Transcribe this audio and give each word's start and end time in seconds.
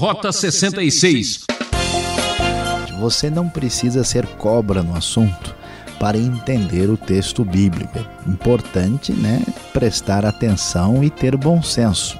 Rota 0.00 0.32
66. 0.32 1.44
Você 2.98 3.28
não 3.28 3.50
precisa 3.50 4.02
ser 4.02 4.26
cobra 4.26 4.82
no 4.82 4.96
assunto 4.96 5.54
para 5.98 6.16
entender 6.16 6.88
o 6.88 6.96
texto 6.96 7.44
bíblico. 7.44 7.98
É 7.98 8.30
importante, 8.30 9.12
né, 9.12 9.44
prestar 9.74 10.24
atenção 10.24 11.04
e 11.04 11.10
ter 11.10 11.36
bom 11.36 11.62
senso. 11.62 12.16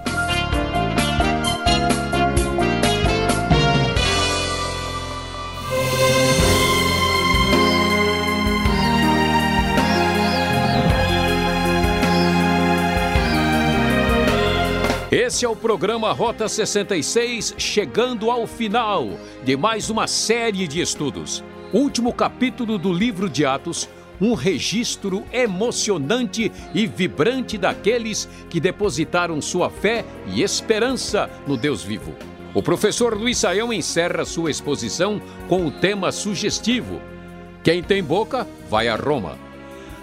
Esse 15.31 15.45
é 15.45 15.49
o 15.49 15.55
programa 15.55 16.11
Rota 16.11 16.49
66, 16.49 17.55
chegando 17.57 18.33
ao 18.33 18.49
final 18.49 19.11
de 19.45 19.57
mais 19.57 19.89
uma 19.89 20.09
série 20.09 20.67
de 20.67 20.81
estudos. 20.81 21.45
Último 21.73 22.13
capítulo 22.13 22.77
do 22.77 22.93
livro 22.93 23.31
de 23.31 23.47
Atos, 23.47 23.89
um 24.21 24.35
registro 24.35 25.23
emocionante 25.33 26.51
e 26.75 26.85
vibrante 26.85 27.57
daqueles 27.57 28.29
que 28.49 28.59
depositaram 28.59 29.41
sua 29.41 29.71
fé 29.71 30.05
e 30.27 30.43
esperança 30.43 31.31
no 31.47 31.57
Deus 31.57 31.81
vivo. 31.81 32.13
O 32.53 32.61
professor 32.61 33.17
Luiz 33.17 33.39
Saião 33.39 33.73
encerra 33.73 34.25
sua 34.25 34.51
exposição 34.51 35.23
com 35.49 35.65
o 35.65 35.71
tema 35.71 36.11
sugestivo: 36.11 37.01
Quem 37.63 37.85
tem 37.85 38.03
boca, 38.03 38.49
vai 38.69 38.89
a 38.89 38.97
Roma. 38.97 39.39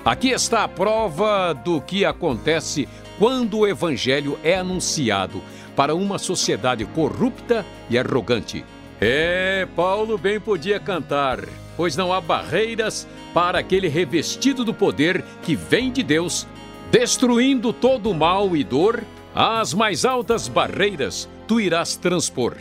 Aqui 0.05 0.29
está 0.29 0.63
a 0.63 0.69
prova 0.69 1.51
do 1.51 1.81
que 1.81 2.05
acontece 2.05 2.87
quando 3.17 3.59
o 3.59 3.67
Evangelho 3.67 4.37
é 4.43 4.55
anunciado 4.55 5.41
para 5.75 5.95
uma 5.95 6.17
sociedade 6.17 6.85
corrupta 6.85 7.65
e 7.89 7.97
arrogante. 7.97 8.63
É, 8.99 9.67
Paulo 9.75 10.17
bem 10.17 10.39
podia 10.39 10.79
cantar, 10.79 11.39
pois 11.75 11.95
não 11.95 12.11
há 12.11 12.19
barreiras 12.19 13.07
para 13.33 13.59
aquele 13.59 13.87
revestido 13.87 14.63
do 14.63 14.73
poder 14.73 15.23
que 15.43 15.55
vem 15.55 15.91
de 15.91 16.01
Deus, 16.01 16.47
destruindo 16.91 17.71
todo 17.71 18.09
o 18.09 18.15
mal 18.15 18.55
e 18.55 18.63
dor, 18.63 19.03
as 19.35 19.73
mais 19.73 20.03
altas 20.03 20.47
barreiras 20.47 21.29
tu 21.47 21.59
irás 21.59 21.95
transpor. 21.95 22.57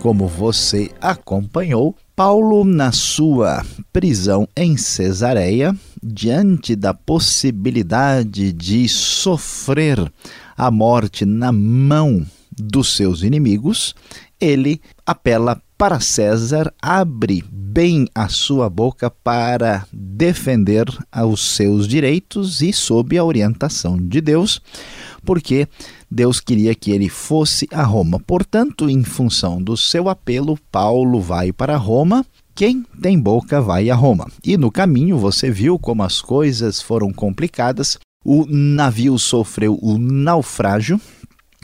Como 0.00 0.26
você 0.26 0.90
acompanhou, 1.00 1.94
Paulo, 2.16 2.64
na 2.64 2.92
sua 2.92 3.62
prisão 3.92 4.48
em 4.56 4.78
Cesareia, 4.78 5.76
diante 6.02 6.74
da 6.74 6.94
possibilidade 6.94 8.54
de 8.54 8.88
sofrer 8.88 10.10
a 10.56 10.70
morte 10.70 11.26
na 11.26 11.52
mão 11.52 12.24
dos 12.58 12.96
seus 12.96 13.22
inimigos, 13.22 13.94
ele 14.40 14.80
apela 15.04 15.60
para 15.76 16.00
César, 16.00 16.72
abre 16.80 17.44
bem 17.76 18.08
a 18.14 18.26
sua 18.26 18.70
boca 18.70 19.10
para 19.10 19.86
defender 19.92 20.86
os 21.28 21.54
seus 21.54 21.86
direitos 21.86 22.62
e 22.62 22.72
sob 22.72 23.18
a 23.18 23.22
orientação 23.22 23.98
de 23.98 24.22
Deus, 24.22 24.62
porque 25.26 25.68
Deus 26.10 26.40
queria 26.40 26.74
que 26.74 26.90
ele 26.90 27.10
fosse 27.10 27.68
a 27.70 27.82
Roma. 27.82 28.18
Portanto, 28.18 28.88
em 28.88 29.04
função 29.04 29.62
do 29.62 29.76
seu 29.76 30.08
apelo, 30.08 30.58
Paulo 30.72 31.20
vai 31.20 31.52
para 31.52 31.76
Roma. 31.76 32.24
Quem 32.54 32.82
tem 33.02 33.20
boca 33.20 33.60
vai 33.60 33.90
a 33.90 33.94
Roma. 33.94 34.26
E 34.42 34.56
no 34.56 34.72
caminho 34.72 35.18
você 35.18 35.50
viu 35.50 35.78
como 35.78 36.02
as 36.02 36.22
coisas 36.22 36.80
foram 36.80 37.12
complicadas. 37.12 37.98
O 38.24 38.46
navio 38.48 39.18
sofreu 39.18 39.78
o 39.82 39.98
naufrágio 39.98 40.98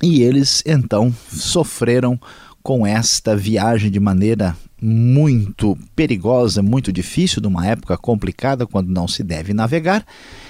e 0.02 0.20
eles 0.20 0.62
então 0.66 1.10
sofreram 1.30 2.20
com 2.62 2.86
esta 2.86 3.34
viagem 3.34 3.90
de 3.90 3.98
maneira 3.98 4.54
muito 4.82 5.78
perigosa, 5.94 6.60
muito 6.60 6.92
difícil, 6.92 7.40
numa 7.40 7.66
época 7.66 7.96
complicada 7.96 8.66
quando 8.66 8.88
não 8.88 9.06
se 9.06 9.22
deve 9.22 9.54
navegar. 9.54 10.04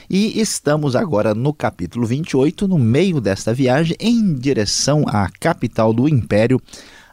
E 0.09 0.41
estamos 0.41 0.97
agora 0.97 1.35
no 1.35 1.53
capítulo 1.53 2.07
28, 2.07 2.67
no 2.67 2.79
meio 2.79 3.21
desta 3.21 3.53
viagem, 3.53 3.97
em 4.01 4.35
direção 4.35 5.05
à 5.07 5.29
capital 5.39 5.93
do 5.93 6.09
império, 6.09 6.61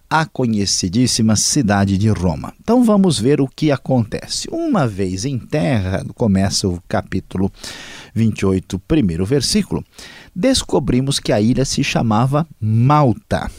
a 0.10 0.26
conhecidíssima 0.26 1.36
cidade 1.36 1.98
de 1.98 2.10
Roma. 2.10 2.54
Então 2.60 2.84
vamos 2.84 3.20
ver 3.20 3.40
o 3.40 3.48
que 3.48 3.72
acontece. 3.72 4.48
Uma 4.52 4.88
vez 4.88 5.24
em 5.24 5.38
terra, 5.38 6.04
começa 6.16 6.68
o 6.68 6.82
capítulo 6.88 7.52
28, 8.16 8.80
primeiro 8.80 9.26
versículo, 9.26 9.84
descobrimos 10.36 11.20
que 11.20 11.32
a 11.32 11.40
ilha 11.40 11.64
se 11.64 11.84
chamava 11.84 12.48
Malta. 12.60 13.52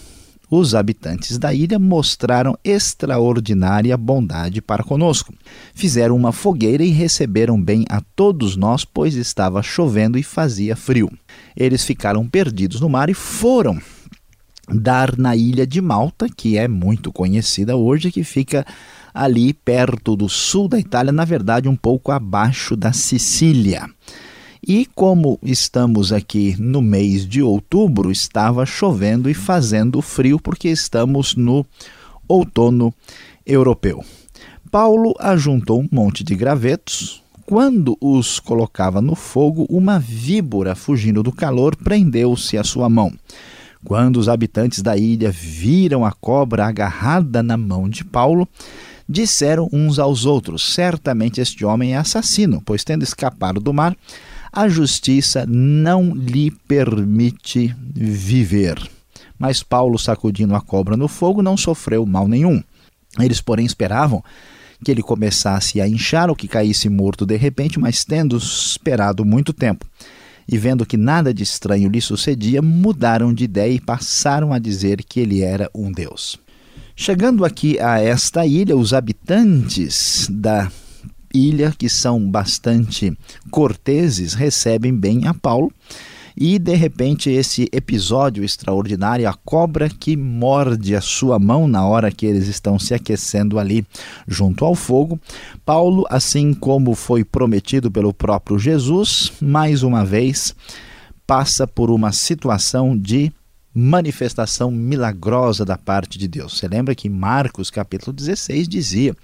Os 0.51 0.75
habitantes 0.75 1.39
da 1.39 1.55
ilha 1.55 1.79
mostraram 1.79 2.59
extraordinária 2.65 3.97
bondade 3.97 4.61
para 4.61 4.83
conosco. 4.83 5.33
Fizeram 5.73 6.17
uma 6.17 6.33
fogueira 6.33 6.83
e 6.83 6.91
receberam 6.91 7.63
bem 7.63 7.85
a 7.89 8.01
todos 8.17 8.57
nós, 8.57 8.85
pois 8.85 9.15
estava 9.15 9.63
chovendo 9.63 10.19
e 10.19 10.25
fazia 10.25 10.75
frio. 10.75 11.09
Eles 11.57 11.85
ficaram 11.85 12.27
perdidos 12.27 12.81
no 12.81 12.89
mar 12.89 13.09
e 13.09 13.15
foram 13.15 13.81
dar 14.69 15.17
na 15.17 15.37
ilha 15.37 15.65
de 15.65 15.81
Malta, 15.81 16.29
que 16.29 16.59
é 16.59 16.67
muito 16.67 17.13
conhecida 17.13 17.77
hoje, 17.77 18.11
que 18.11 18.25
fica 18.25 18.67
ali 19.15 19.53
perto 19.53 20.17
do 20.17 20.29
sul 20.29 20.67
da 20.67 20.79
Itália, 20.81 21.13
na 21.13 21.25
verdade, 21.25 21.69
um 21.69 21.77
pouco 21.77 22.11
abaixo 22.11 22.77
da 22.77 22.93
Sicília. 22.93 23.89
E 24.73 24.87
como 24.95 25.37
estamos 25.43 26.13
aqui 26.13 26.55
no 26.57 26.81
mês 26.81 27.27
de 27.27 27.43
outubro, 27.43 28.09
estava 28.09 28.65
chovendo 28.65 29.29
e 29.29 29.35
fazendo 29.35 30.01
frio 30.01 30.39
porque 30.39 30.69
estamos 30.69 31.35
no 31.35 31.67
outono 32.29 32.95
europeu. 33.45 34.05
Paulo 34.71 35.13
ajuntou 35.19 35.81
um 35.81 35.89
monte 35.91 36.23
de 36.23 36.37
gravetos. 36.37 37.21
Quando 37.45 37.99
os 38.01 38.39
colocava 38.39 39.03
no 39.03 39.17
fogo, 39.17 39.67
uma 39.69 39.99
víbora, 39.99 40.77
fugindo 40.77 41.21
do 41.21 41.33
calor, 41.33 41.75
prendeu-se 41.75 42.57
à 42.57 42.63
sua 42.63 42.89
mão. 42.89 43.13
Quando 43.85 44.19
os 44.19 44.29
habitantes 44.29 44.83
da 44.83 44.97
ilha 44.97 45.33
viram 45.33 46.05
a 46.05 46.13
cobra 46.13 46.65
agarrada 46.65 47.43
na 47.43 47.57
mão 47.57 47.89
de 47.89 48.05
Paulo, 48.05 48.49
disseram 49.09 49.69
uns 49.73 49.99
aos 49.99 50.27
outros: 50.27 50.63
Certamente 50.73 51.41
este 51.41 51.65
homem 51.65 51.95
é 51.95 51.97
assassino, 51.97 52.63
pois, 52.65 52.85
tendo 52.85 53.03
escapado 53.03 53.59
do 53.59 53.75
mar, 53.75 53.97
a 54.53 54.69
justiça 54.69 55.45
não 55.47 56.15
lhe 56.15 56.51
permite 56.51 57.75
viver. 57.95 58.81
Mas 59.39 59.63
Paulo, 59.63 59.99
sacudindo 59.99 60.55
a 60.55 60.61
cobra 60.61 60.97
no 60.97 61.09
fogo, 61.09 61.43
não 61.43 61.57
sofreu 61.57 62.05
mal 62.05 62.29
nenhum. 62.29 62.63
Eles, 63.19 63.41
porém, 63.41 63.65
esperavam 63.65 64.23
que 64.85 64.91
ele 64.91 65.03
começasse 65.03 65.81
a 65.81 65.89
inchar 65.89 66.31
ou 66.31 66.37
que 66.37 66.49
caísse 66.49 66.89
morto 66.89 67.27
de 67.27 67.37
repente, 67.37 67.79
mas 67.79 68.05
tendo 68.05 68.37
esperado 68.37 69.25
muito 69.25 69.53
tempo 69.53 69.87
e 70.51 70.59
vendo 70.59 70.85
que 70.85 70.97
nada 70.97 71.33
de 71.33 71.45
estranho 71.45 71.89
lhe 71.89 72.01
sucedia, 72.01 72.61
mudaram 72.61 73.33
de 73.33 73.45
ideia 73.45 73.73
e 73.73 73.81
passaram 73.81 74.53
a 74.53 74.59
dizer 74.59 75.05
que 75.05 75.21
ele 75.21 75.43
era 75.43 75.71
um 75.73 75.93
deus. 75.93 76.39
Chegando 76.97 77.45
aqui 77.45 77.79
a 77.79 78.01
esta 78.01 78.45
ilha, 78.45 78.77
os 78.77 78.93
habitantes 78.93 80.27
da 80.29 80.71
ilha, 81.35 81.75
que 81.77 81.89
são 81.89 82.21
bastante 82.31 83.17
corteses, 83.51 84.35
recebem 84.35 84.95
bem 84.95 85.27
a 85.27 85.35
Paulo. 85.35 85.73
E 86.37 86.59
de 86.59 86.75
repente, 86.75 87.29
esse 87.29 87.69
episódio 87.73 88.45
extraordinário, 88.45 89.29
a 89.29 89.35
cobra 89.35 89.89
que 89.89 90.17
morde 90.17 90.95
a 90.95 91.01
sua 91.01 91.39
mão 91.39 91.69
na 91.69 91.87
hora 91.87 92.11
que 92.11 92.25
eles 92.25 92.47
estão 92.47 92.79
se 92.79 92.95
aquecendo 92.95 93.59
ali 93.59 93.85
junto 94.27 94.65
ao 94.65 94.75
fogo. 94.75 95.21
Paulo, 95.65 96.07
assim 96.09 96.55
como 96.55 96.95
foi 96.95 97.25
prometido 97.25 97.91
pelo 97.91 98.15
próprio 98.15 98.59
Jesus, 98.59 99.33
mais 99.41 99.83
uma 99.83 100.05
vez 100.05 100.55
passa 101.27 101.65
por 101.65 101.91
uma 101.91 102.11
situação 102.11 102.99
de 102.99 103.33
manifestação 103.73 104.71
milagrosa 104.71 105.65
da 105.65 105.79
parte 105.79 106.19
de 106.19 106.27
Deus. 106.27 106.59
Você 106.59 106.67
lembra 106.67 106.95
que 106.95 107.09
Marcos 107.09 107.71
capítulo 107.71 108.13
16 108.13 108.69
dizia 108.69 109.17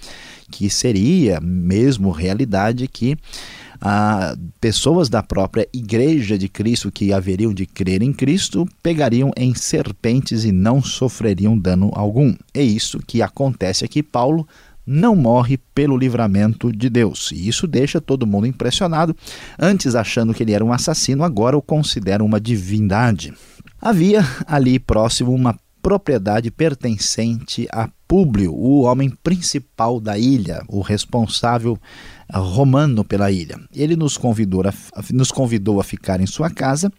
que 0.51 0.71
seria 0.71 1.41
mesmo 1.41 2.11
realidade 2.11 2.87
que 2.87 3.17
ah, 3.81 4.37
pessoas 4.61 5.09
da 5.09 5.23
própria 5.23 5.69
igreja 5.73 6.39
de 6.39 6.49
Cristo 6.49 6.91
que 6.91 7.13
haveriam 7.13 7.53
de 7.53 7.67
crer 7.67 8.03
em 8.03 8.13
Cristo 8.13 8.67
pegariam 8.83 9.33
em 9.37 9.55
serpentes 9.55 10.45
e 10.45 10.53
não 10.53 10.83
sofreriam 10.83 11.59
dano 11.59 11.91
algum. 11.95 12.35
É 12.55 12.63
isso 12.63 13.01
que 13.07 13.21
acontece 13.21 13.85
aqui. 13.85 14.03
Paulo 14.03 14.47
não 14.87 15.17
morre 15.17 15.59
pelo 15.75 15.97
livramento 15.97 16.73
de 16.73 16.89
Deus. 16.89 17.33
E 17.33 17.49
isso 17.49 17.67
deixa 17.67 18.01
todo 18.01 18.27
mundo 18.27 18.47
impressionado. 18.47 19.17
Antes 19.59 19.97
achando 19.97 20.33
que 20.33 20.45
ele 20.45 20.53
era 20.53 20.65
um 20.65 20.73
assassino, 20.73 21.25
agora 21.25 21.57
o 21.57 21.63
consideram 21.63 22.25
uma 22.25 22.41
divindade. 22.41 23.35
Havia 23.81 24.25
ali 24.47 24.79
próximo 24.79 25.33
uma 25.33 25.59
propriedade 25.83 26.51
pertencente 26.51 27.69
a 27.71 27.89
Públio, 28.09 28.53
o 28.53 28.83
homem 28.83 29.11
principal 29.11 30.01
da 30.01 30.19
ilha, 30.19 30.63
o 30.69 30.81
responsável 30.81 31.79
romano 32.33 33.05
pela 33.05 33.31
ilha. 33.31 33.57
Ele 33.73 33.95
nos 33.95 34.17
convidou 34.17 34.63
a, 34.63 34.73
nos 35.13 35.31
convidou 35.31 35.81
a 35.81 35.85
ficar 35.85 36.21
em 36.21 36.27
sua 36.27 36.51
casa 36.51 36.93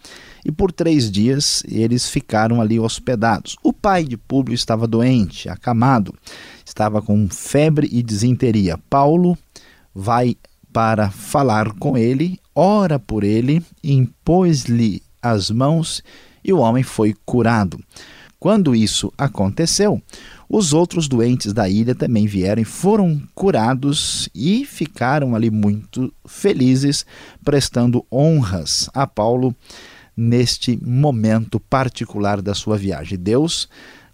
e 0.45 0.51
por 0.51 0.71
três 0.71 1.09
dias 1.11 1.63
eles 1.67 2.09
ficaram 2.09 2.61
ali 2.61 2.79
hospedados. 2.79 3.57
O 3.63 3.73
pai 3.73 4.03
de 4.03 4.15
Públio 4.15 4.55
estava 4.55 4.87
doente, 4.87 5.49
acamado, 5.49 6.13
estava 6.65 7.01
com 7.01 7.27
febre 7.29 7.89
e 7.91 8.03
desinteria. 8.03 8.77
Paulo 8.89 9.37
vai 9.93 10.37
para 10.71 11.09
falar 11.09 11.73
com 11.73 11.97
ele, 11.97 12.39
ora 12.53 12.99
por 12.99 13.23
ele, 13.23 13.61
impôs-lhe 13.83 15.01
as 15.21 15.49
mãos 15.49 16.01
e 16.01 16.26
o 16.53 16.59
homem 16.59 16.83
foi 16.83 17.13
curado. 17.25 17.79
Quando 18.39 18.75
isso 18.75 19.11
aconteceu, 19.17 20.01
os 20.47 20.71
outros 20.71 21.07
doentes 21.07 21.53
da 21.53 21.67
ilha 21.67 21.95
também 21.95 22.27
vieram 22.27 22.61
e 22.61 22.65
foram 22.65 23.21
curados 23.33 24.29
e 24.33 24.63
ficaram 24.63 25.35
ali 25.35 25.49
muito 25.49 26.13
felizes, 26.25 27.05
prestando 27.43 28.05
honras 28.11 28.89
a 28.93 29.07
Paulo 29.07 29.55
neste 30.15 30.79
momento 30.83 31.59
particular 31.59 32.41
da 32.41 32.53
sua 32.53 32.77
viagem. 32.77 33.17
Deus, 33.17 33.67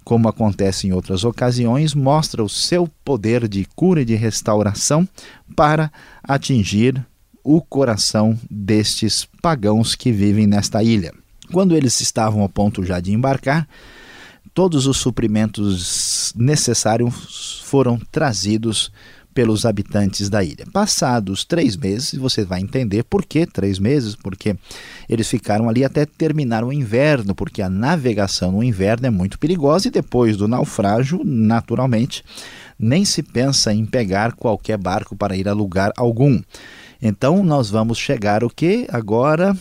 como 0.06 0.30
acontece 0.30 0.88
em 0.88 0.94
outras 0.94 1.24
ocasiões, 1.24 1.94
mostra 1.94 2.44
o 2.44 2.50
seu 2.50 2.90
poder 3.04 3.48
de 3.48 3.66
cura 3.76 4.02
e 4.02 4.06
de 4.06 4.16
restauração 4.16 5.08
para 5.56 5.92
atingir 6.24 7.06
o 7.44 7.62
coração 7.62 8.40
destes 8.50 9.28
pagãos 9.42 9.96
que 9.96 10.12
vivem 10.14 10.48
nesta 10.48 10.82
ilha. 10.82 11.14
Quando 11.54 11.76
eles 11.76 12.02
estavam 12.02 12.44
a 12.44 12.50
ponto 12.50 12.84
já 12.84 13.00
de 13.00 13.14
embarcar, 13.14 13.68
todos 14.56 14.88
os 14.88 14.98
suprimentos 14.98 16.34
necessários 16.36 17.62
foram 17.64 18.00
trazidos 18.12 18.92
pelos 19.36 19.64
habitantes 19.64 20.30
da 20.30 20.44
ilha. 20.44 20.66
Passados 20.74 21.46
três 21.46 21.78
meses, 21.78 22.16
você 22.16 22.44
vai 22.44 22.60
entender 22.60 23.04
por 23.04 23.24
que 23.24 23.46
três 23.46 23.78
meses, 23.78 24.16
porque 24.16 24.56
eles 25.08 25.30
ficaram 25.30 25.70
ali 25.70 25.84
até 25.84 26.08
terminar 26.08 26.64
o 26.64 26.74
inverno, 26.74 27.36
porque 27.36 27.62
a 27.62 27.70
navegação 27.70 28.52
no 28.52 28.64
inverno 28.64 29.06
é 29.06 29.12
muito 29.12 29.38
perigosa 29.38 29.90
e 29.90 29.92
depois 29.92 30.36
do 30.36 30.48
naufrágio, 30.48 31.22
naturalmente, 31.24 32.24
nem 32.80 33.06
se 33.06 33.22
pensa 33.22 33.72
em 33.72 33.86
pegar 33.86 34.34
qualquer 34.34 34.78
barco 34.80 35.16
para 35.16 35.38
ir 35.38 35.48
a 35.48 35.54
lugar 35.54 35.92
algum. 35.96 36.42
Então 37.00 37.44
nós 37.44 37.70
vamos 37.70 38.00
chegar 38.00 38.44
o 38.44 38.50
que 38.50 38.88
agora 38.90 39.56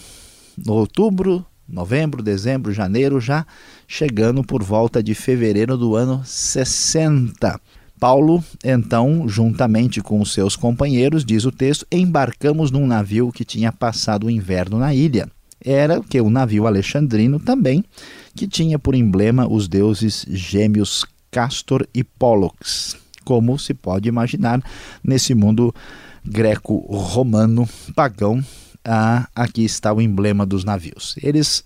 outubro 0.66 1.44
novembro, 1.68 2.22
dezembro, 2.22 2.72
janeiro, 2.72 3.20
já 3.20 3.46
chegando 3.86 4.42
por 4.42 4.62
volta 4.62 5.02
de 5.02 5.14
fevereiro 5.14 5.76
do 5.76 5.96
ano 5.96 6.22
60. 6.24 7.60
Paulo, 7.98 8.42
então, 8.64 9.28
juntamente 9.28 10.00
com 10.00 10.20
os 10.20 10.32
seus 10.32 10.56
companheiros, 10.56 11.24
diz 11.24 11.44
o 11.44 11.52
texto, 11.52 11.86
embarcamos 11.90 12.70
num 12.70 12.86
navio 12.86 13.30
que 13.30 13.44
tinha 13.44 13.70
passado 13.70 14.26
o 14.26 14.30
inverno 14.30 14.78
na 14.78 14.92
ilha. 14.92 15.28
Era 15.64 16.00
que 16.00 16.20
o 16.20 16.28
navio 16.28 16.66
alexandrino 16.66 17.38
também, 17.38 17.84
que 18.34 18.48
tinha 18.48 18.76
por 18.78 18.96
emblema 18.96 19.46
os 19.46 19.68
deuses 19.68 20.26
gêmeos 20.28 21.04
Castor 21.30 21.86
e 21.94 22.02
Pollux, 22.02 22.96
como 23.24 23.56
se 23.58 23.72
pode 23.72 24.08
imaginar 24.08 24.60
nesse 25.02 25.34
mundo 25.34 25.72
greco-romano 26.24 27.68
pagão 27.94 28.44
ah, 28.84 29.28
aqui 29.34 29.64
está 29.64 29.92
o 29.92 30.00
emblema 30.00 30.44
dos 30.44 30.64
navios. 30.64 31.14
Eles 31.22 31.64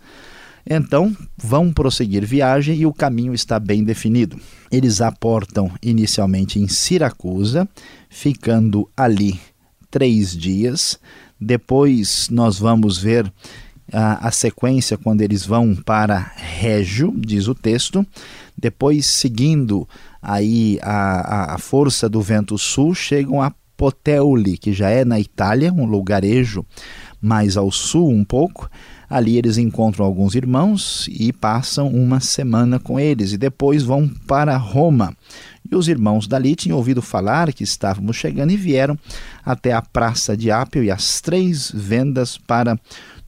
então 0.68 1.16
vão 1.36 1.72
prosseguir 1.72 2.26
viagem 2.26 2.76
e 2.76 2.86
o 2.86 2.92
caminho 2.92 3.32
está 3.32 3.58
bem 3.60 3.84
definido. 3.84 4.36
Eles 4.70 5.00
aportam 5.00 5.70
inicialmente 5.80 6.58
em 6.58 6.66
Siracusa, 6.66 7.68
ficando 8.10 8.88
ali 8.96 9.38
três 9.90 10.36
dias. 10.36 10.98
Depois 11.40 12.28
nós 12.30 12.58
vamos 12.58 12.98
ver 12.98 13.32
a, 13.92 14.26
a 14.26 14.30
sequência 14.32 14.98
quando 14.98 15.20
eles 15.20 15.46
vão 15.46 15.74
para 15.74 16.18
Régio, 16.18 17.14
diz 17.16 17.46
o 17.46 17.54
texto. 17.54 18.04
Depois, 18.58 19.06
seguindo 19.06 19.88
aí 20.20 20.80
a, 20.82 21.52
a, 21.52 21.54
a 21.54 21.58
força 21.58 22.08
do 22.08 22.20
vento 22.20 22.58
sul, 22.58 22.94
chegam 22.94 23.40
a 23.40 23.52
Poteuli, 23.76 24.56
que 24.56 24.72
já 24.72 24.90
é 24.90 25.04
na 25.04 25.20
Itália, 25.20 25.72
um 25.72 25.84
lugarejo 25.84 26.64
mais 27.20 27.56
ao 27.56 27.70
sul 27.70 28.10
um 28.10 28.24
pouco. 28.24 28.70
Ali 29.08 29.36
eles 29.36 29.58
encontram 29.58 30.04
alguns 30.04 30.34
irmãos 30.34 31.08
e 31.08 31.32
passam 31.32 31.88
uma 31.88 32.18
semana 32.18 32.78
com 32.78 32.98
eles 32.98 33.32
e 33.32 33.38
depois 33.38 33.82
vão 33.82 34.08
para 34.26 34.56
Roma. 34.56 35.16
E 35.70 35.74
os 35.74 35.88
irmãos 35.88 36.26
dali 36.26 36.54
tinham 36.54 36.78
ouvido 36.78 37.02
falar 37.02 37.52
que 37.52 37.64
estávamos 37.64 38.16
chegando 38.16 38.52
e 38.52 38.56
vieram 38.56 38.98
até 39.44 39.72
a 39.72 39.82
praça 39.82 40.36
de 40.36 40.50
Ápio 40.50 40.82
e 40.82 40.90
as 40.90 41.20
três 41.20 41.70
vendas 41.72 42.36
para 42.38 42.78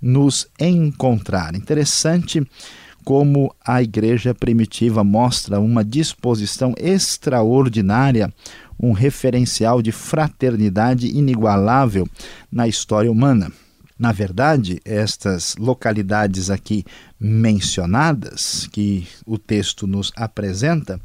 nos 0.00 0.46
encontrar. 0.58 1.54
Interessante 1.54 2.46
como 3.04 3.54
a 3.64 3.82
igreja 3.82 4.34
primitiva 4.34 5.02
mostra 5.02 5.58
uma 5.58 5.82
disposição 5.82 6.74
extraordinária, 6.76 8.30
um 8.80 8.92
referencial 8.92 9.82
de 9.82 9.92
fraternidade 9.92 11.08
inigualável 11.08 12.08
na 12.50 12.68
história 12.68 13.10
humana. 13.10 13.50
Na 13.98 14.12
verdade, 14.12 14.80
estas 14.84 15.56
localidades 15.56 16.50
aqui 16.50 16.84
mencionadas, 17.18 18.68
que 18.70 19.08
o 19.26 19.36
texto 19.36 19.88
nos 19.88 20.12
apresenta, 20.14 21.00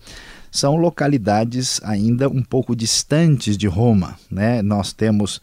são 0.52 0.76
localidades 0.76 1.82
ainda 1.84 2.30
um 2.30 2.44
pouco 2.44 2.76
distantes 2.76 3.58
de 3.58 3.66
Roma. 3.66 4.20
Né? 4.30 4.62
Nós 4.62 4.94
temos 4.94 5.42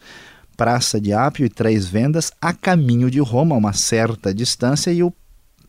Praça 0.55 1.01
de 1.01 1.11
Ápio 1.11 1.45
e 1.45 1.49
Três 1.49 1.85
Vendas 1.87 2.31
a 2.39 2.53
caminho 2.53 3.11
de 3.11 3.19
Roma, 3.19 3.57
uma 3.57 3.73
certa 3.73 4.33
distância, 4.33 4.89
e 4.91 5.03
o, 5.03 5.11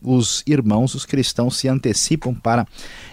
os 0.01 0.41
irmãos, 0.47 0.95
os 0.95 1.05
cristãos, 1.05 1.57
se 1.57 1.67
antecipam 1.67 2.33
para 2.33 2.65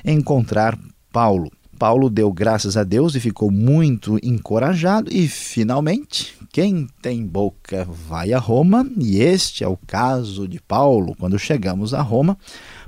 encontrar 0.05 0.79
Paulo. 1.11 1.51
Paulo 1.81 2.11
deu 2.11 2.31
graças 2.31 2.77
a 2.77 2.85
Deus 2.85 3.15
e 3.15 3.21
ficou 3.21 3.51
muito 3.51 4.19
encorajado, 4.23 5.11
e 5.11 5.27
finalmente, 5.27 6.37
quem 6.53 6.87
tem 7.01 7.27
boca 7.27 7.89
vai 7.91 8.35
a 8.35 8.39
Roma, 8.39 8.87
e 8.99 9.19
este 9.19 9.65
é 9.65 9.67
o 9.67 9.79
caso 9.87 10.47
de 10.47 10.61
Paulo. 10.61 11.17
Quando 11.19 11.39
chegamos 11.39 11.95
a 11.95 12.03
Roma, 12.03 12.37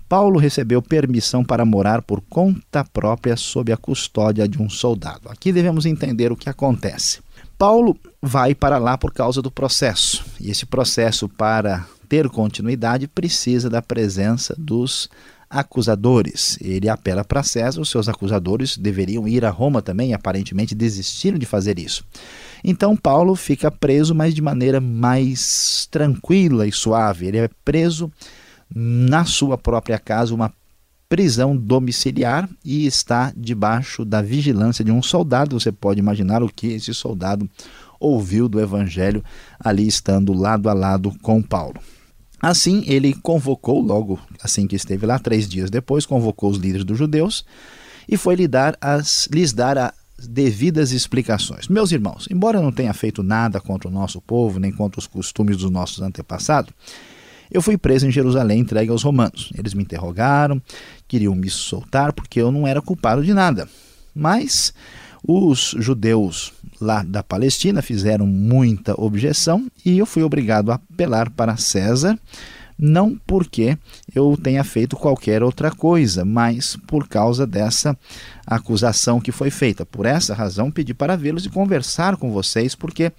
Paulo 0.06 0.38
recebeu 0.38 0.82
permissão 0.82 1.42
para 1.42 1.64
morar 1.64 2.02
por 2.02 2.20
conta 2.20 2.84
própria 2.84 3.34
sob 3.34 3.72
a 3.72 3.78
custódia 3.78 4.46
de 4.46 4.60
um 4.60 4.68
soldado. 4.68 5.30
Aqui 5.30 5.54
devemos 5.54 5.86
entender 5.86 6.30
o 6.30 6.36
que 6.36 6.50
acontece. 6.50 7.20
Paulo 7.56 7.96
vai 8.20 8.54
para 8.54 8.76
lá 8.76 8.98
por 8.98 9.10
causa 9.10 9.40
do 9.40 9.50
processo, 9.50 10.22
e 10.38 10.50
esse 10.50 10.66
processo, 10.66 11.30
para 11.30 11.86
ter 12.10 12.28
continuidade, 12.28 13.08
precisa 13.08 13.70
da 13.70 13.80
presença 13.80 14.54
dos 14.58 15.08
acusadores. 15.52 16.58
Ele 16.60 16.88
apela 16.88 17.22
para 17.22 17.42
César, 17.42 17.80
os 17.80 17.90
seus 17.90 18.08
acusadores 18.08 18.78
deveriam 18.78 19.28
ir 19.28 19.44
a 19.44 19.50
Roma 19.50 19.82
também, 19.82 20.14
aparentemente 20.14 20.74
desistiram 20.74 21.38
de 21.38 21.44
fazer 21.44 21.78
isso. 21.78 22.04
Então 22.64 22.96
Paulo 22.96 23.36
fica 23.36 23.70
preso, 23.70 24.14
mas 24.14 24.34
de 24.34 24.40
maneira 24.40 24.80
mais 24.80 25.86
tranquila 25.90 26.66
e 26.66 26.72
suave. 26.72 27.26
Ele 27.26 27.38
é 27.38 27.50
preso 27.64 28.10
na 28.74 29.26
sua 29.26 29.58
própria 29.58 29.98
casa, 29.98 30.34
uma 30.34 30.52
prisão 31.08 31.54
domiciliar 31.54 32.48
e 32.64 32.86
está 32.86 33.30
debaixo 33.36 34.02
da 34.02 34.22
vigilância 34.22 34.82
de 34.82 34.90
um 34.90 35.02
soldado. 35.02 35.60
Você 35.60 35.70
pode 35.70 36.00
imaginar 36.00 36.42
o 36.42 36.48
que 36.48 36.68
esse 36.68 36.94
soldado 36.94 37.48
ouviu 38.00 38.48
do 38.48 38.58
evangelho 38.58 39.22
ali 39.60 39.86
estando 39.86 40.32
lado 40.32 40.70
a 40.70 40.72
lado 40.72 41.12
com 41.20 41.42
Paulo. 41.42 41.78
Assim, 42.42 42.82
ele 42.88 43.14
convocou, 43.14 43.80
logo 43.80 44.18
assim 44.42 44.66
que 44.66 44.74
esteve 44.74 45.06
lá, 45.06 45.16
três 45.16 45.48
dias 45.48 45.70
depois, 45.70 46.04
convocou 46.04 46.50
os 46.50 46.58
líderes 46.58 46.84
dos 46.84 46.98
judeus 46.98 47.44
e 48.08 48.16
foi 48.16 48.34
lhe 48.34 48.48
dar 48.48 48.76
as, 48.80 49.28
lhes 49.32 49.52
dar 49.52 49.78
as 49.78 50.26
devidas 50.26 50.90
explicações. 50.90 51.68
Meus 51.68 51.92
irmãos, 51.92 52.26
embora 52.28 52.60
não 52.60 52.72
tenha 52.72 52.92
feito 52.92 53.22
nada 53.22 53.60
contra 53.60 53.88
o 53.88 53.92
nosso 53.92 54.20
povo, 54.20 54.58
nem 54.58 54.72
contra 54.72 54.98
os 54.98 55.06
costumes 55.06 55.58
dos 55.58 55.70
nossos 55.70 56.00
antepassados, 56.00 56.72
eu 57.48 57.62
fui 57.62 57.78
preso 57.78 58.08
em 58.08 58.10
Jerusalém 58.10 58.60
entregue 58.60 58.90
aos 58.90 59.04
romanos. 59.04 59.52
Eles 59.56 59.72
me 59.72 59.84
interrogaram, 59.84 60.60
queriam 61.06 61.36
me 61.36 61.48
soltar 61.48 62.12
porque 62.12 62.40
eu 62.40 62.50
não 62.50 62.66
era 62.66 62.82
culpado 62.82 63.22
de 63.22 63.32
nada. 63.32 63.68
Mas 64.12 64.74
os 65.26 65.74
judeus 65.78 66.52
lá 66.80 67.02
da 67.02 67.22
Palestina 67.22 67.80
fizeram 67.80 68.26
muita 68.26 69.00
objeção 69.00 69.66
e 69.84 69.98
eu 69.98 70.06
fui 70.06 70.22
obrigado 70.22 70.72
a 70.72 70.74
apelar 70.74 71.30
para 71.30 71.56
César, 71.56 72.18
não 72.76 73.16
porque 73.26 73.78
eu 74.12 74.36
tenha 74.42 74.64
feito 74.64 74.96
qualquer 74.96 75.42
outra 75.42 75.70
coisa, 75.70 76.24
mas 76.24 76.76
por 76.86 77.06
causa 77.06 77.46
dessa 77.46 77.96
acusação 78.44 79.20
que 79.20 79.30
foi 79.30 79.50
feita. 79.50 79.86
Por 79.86 80.06
essa 80.06 80.34
razão, 80.34 80.70
pedi 80.70 80.92
para 80.92 81.16
vê-los 81.16 81.46
e 81.46 81.50
conversar 81.50 82.16
com 82.16 82.32
vocês, 82.32 82.74
porque 82.74 83.12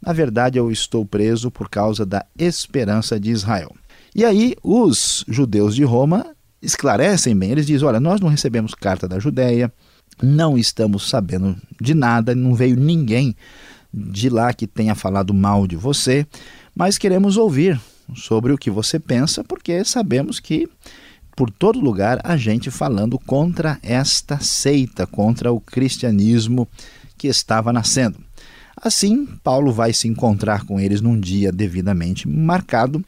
na 0.00 0.12
verdade 0.12 0.58
eu 0.58 0.70
estou 0.70 1.04
preso 1.04 1.50
por 1.50 1.68
causa 1.68 2.06
da 2.06 2.24
esperança 2.38 3.20
de 3.20 3.30
Israel. 3.30 3.74
E 4.14 4.24
aí 4.24 4.56
os 4.62 5.24
judeus 5.28 5.74
de 5.74 5.84
Roma 5.84 6.26
esclarecem 6.62 7.36
bem, 7.36 7.50
eles 7.50 7.66
dizem: 7.66 7.86
olha, 7.86 8.00
nós 8.00 8.20
não 8.20 8.28
recebemos 8.28 8.74
carta 8.74 9.06
da 9.06 9.18
Judéia 9.18 9.70
não 10.20 10.58
estamos 10.58 11.08
sabendo 11.08 11.56
de 11.80 11.94
nada, 11.94 12.34
não 12.34 12.54
veio 12.54 12.76
ninguém 12.76 13.36
de 13.92 14.28
lá 14.28 14.52
que 14.52 14.66
tenha 14.66 14.94
falado 14.94 15.32
mal 15.34 15.66
de 15.66 15.76
você, 15.76 16.26
mas 16.74 16.98
queremos 16.98 17.36
ouvir 17.36 17.80
sobre 18.14 18.52
o 18.52 18.58
que 18.58 18.70
você 18.70 18.98
pensa, 18.98 19.44
porque 19.44 19.84
sabemos 19.84 20.40
que 20.40 20.68
por 21.36 21.50
todo 21.50 21.80
lugar 21.80 22.20
a 22.24 22.36
gente 22.36 22.70
falando 22.70 23.18
contra 23.18 23.78
esta 23.82 24.38
seita, 24.40 25.06
contra 25.06 25.52
o 25.52 25.60
cristianismo 25.60 26.68
que 27.16 27.28
estava 27.28 27.72
nascendo. 27.72 28.18
Assim, 28.76 29.26
Paulo 29.44 29.72
vai 29.72 29.92
se 29.92 30.08
encontrar 30.08 30.64
com 30.64 30.80
eles 30.80 31.00
num 31.00 31.18
dia 31.18 31.52
devidamente 31.52 32.26
marcado, 32.26 33.04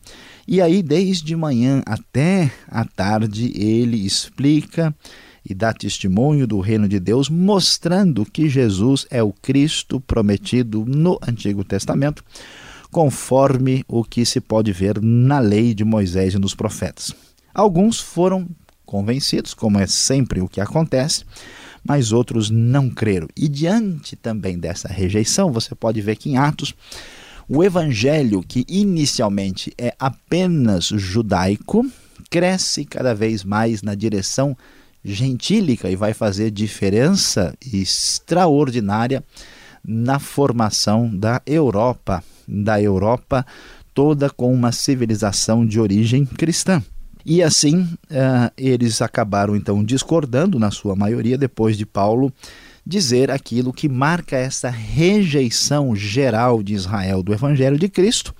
e 0.46 0.60
aí, 0.60 0.82
desde 0.82 1.34
manhã 1.34 1.82
até 1.86 2.52
a 2.68 2.84
tarde, 2.84 3.50
ele 3.56 4.04
explica 4.04 4.94
e 5.44 5.54
dá 5.54 5.72
testemunho 5.72 6.46
do 6.46 6.58
reino 6.60 6.88
de 6.88 6.98
Deus, 6.98 7.28
mostrando 7.28 8.24
que 8.24 8.48
Jesus 8.48 9.06
é 9.10 9.22
o 9.22 9.32
Cristo 9.32 10.00
prometido 10.00 10.84
no 10.86 11.18
Antigo 11.26 11.62
Testamento, 11.62 12.24
conforme 12.90 13.84
o 13.86 14.02
que 14.02 14.24
se 14.24 14.40
pode 14.40 14.72
ver 14.72 15.00
na 15.02 15.38
lei 15.38 15.74
de 15.74 15.84
Moisés 15.84 16.34
e 16.34 16.38
nos 16.38 16.54
profetas. 16.54 17.12
Alguns 17.52 18.00
foram 18.00 18.48
convencidos, 18.86 19.52
como 19.52 19.78
é 19.78 19.86
sempre 19.86 20.40
o 20.40 20.48
que 20.48 20.60
acontece, 20.60 21.24
mas 21.86 22.12
outros 22.12 22.48
não 22.50 22.88
creram. 22.88 23.28
E 23.36 23.48
diante 23.48 24.16
também 24.16 24.58
dessa 24.58 24.88
rejeição, 24.88 25.52
você 25.52 25.74
pode 25.74 26.00
ver 26.00 26.16
que 26.16 26.30
em 26.30 26.36
Atos, 26.36 26.74
o 27.48 27.62
evangelho, 27.62 28.42
que 28.42 28.64
inicialmente 28.68 29.72
é 29.76 29.94
apenas 29.98 30.86
judaico, 30.86 31.84
cresce 32.30 32.84
cada 32.84 33.14
vez 33.14 33.44
mais 33.44 33.82
na 33.82 33.94
direção 33.94 34.56
gentílica 35.04 35.90
e 35.90 35.96
vai 35.96 36.14
fazer 36.14 36.50
diferença 36.50 37.54
extraordinária 37.72 39.22
na 39.84 40.18
formação 40.18 41.14
da 41.14 41.42
Europa, 41.44 42.24
da 42.48 42.80
Europa 42.80 43.44
toda 43.92 44.30
com 44.30 44.52
uma 44.52 44.72
civilização 44.72 45.64
de 45.64 45.78
origem 45.78 46.24
cristã. 46.24 46.82
E 47.24 47.42
assim 47.42 47.82
uh, 47.82 48.52
eles 48.56 49.00
acabaram 49.00 49.54
então 49.56 49.82
discordando, 49.84 50.58
na 50.58 50.70
sua 50.70 50.96
maioria, 50.96 51.38
depois 51.38 51.76
de 51.76 51.86
Paulo 51.86 52.32
dizer 52.86 53.30
aquilo 53.30 53.72
que 53.72 53.88
marca 53.88 54.36
essa 54.36 54.68
rejeição 54.68 55.96
geral 55.96 56.62
de 56.62 56.74
Israel 56.74 57.22
do 57.22 57.32
Evangelho 57.32 57.78
de 57.78 57.88
Cristo 57.88 58.34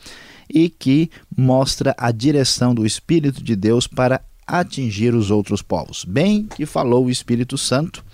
e 0.53 0.69
que 0.69 1.11
mostra 1.35 1.95
a 1.97 2.11
direção 2.11 2.75
do 2.75 2.85
Espírito 2.85 3.43
de 3.43 3.57
Deus 3.57 3.87
para 3.87 4.21
atingir 4.47 5.15
os 5.15 5.31
outros 5.31 5.63
povos. 5.63 6.05
Bem 6.05 6.47
que 6.47 6.67
falou 6.67 7.07
o 7.07 7.11
Espírito 7.11 7.57
Santo 7.57 8.05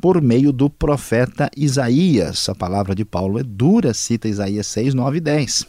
por 0.00 0.20
meio 0.20 0.52
do 0.52 0.68
profeta 0.68 1.50
Isaías. 1.56 2.48
A 2.48 2.54
palavra 2.54 2.94
de 2.94 3.04
Paulo 3.04 3.38
é 3.38 3.42
dura, 3.42 3.94
cita 3.94 4.28
Isaías 4.28 4.66
6, 4.66 4.94
9 4.94 5.18
e 5.18 5.20
10. 5.20 5.66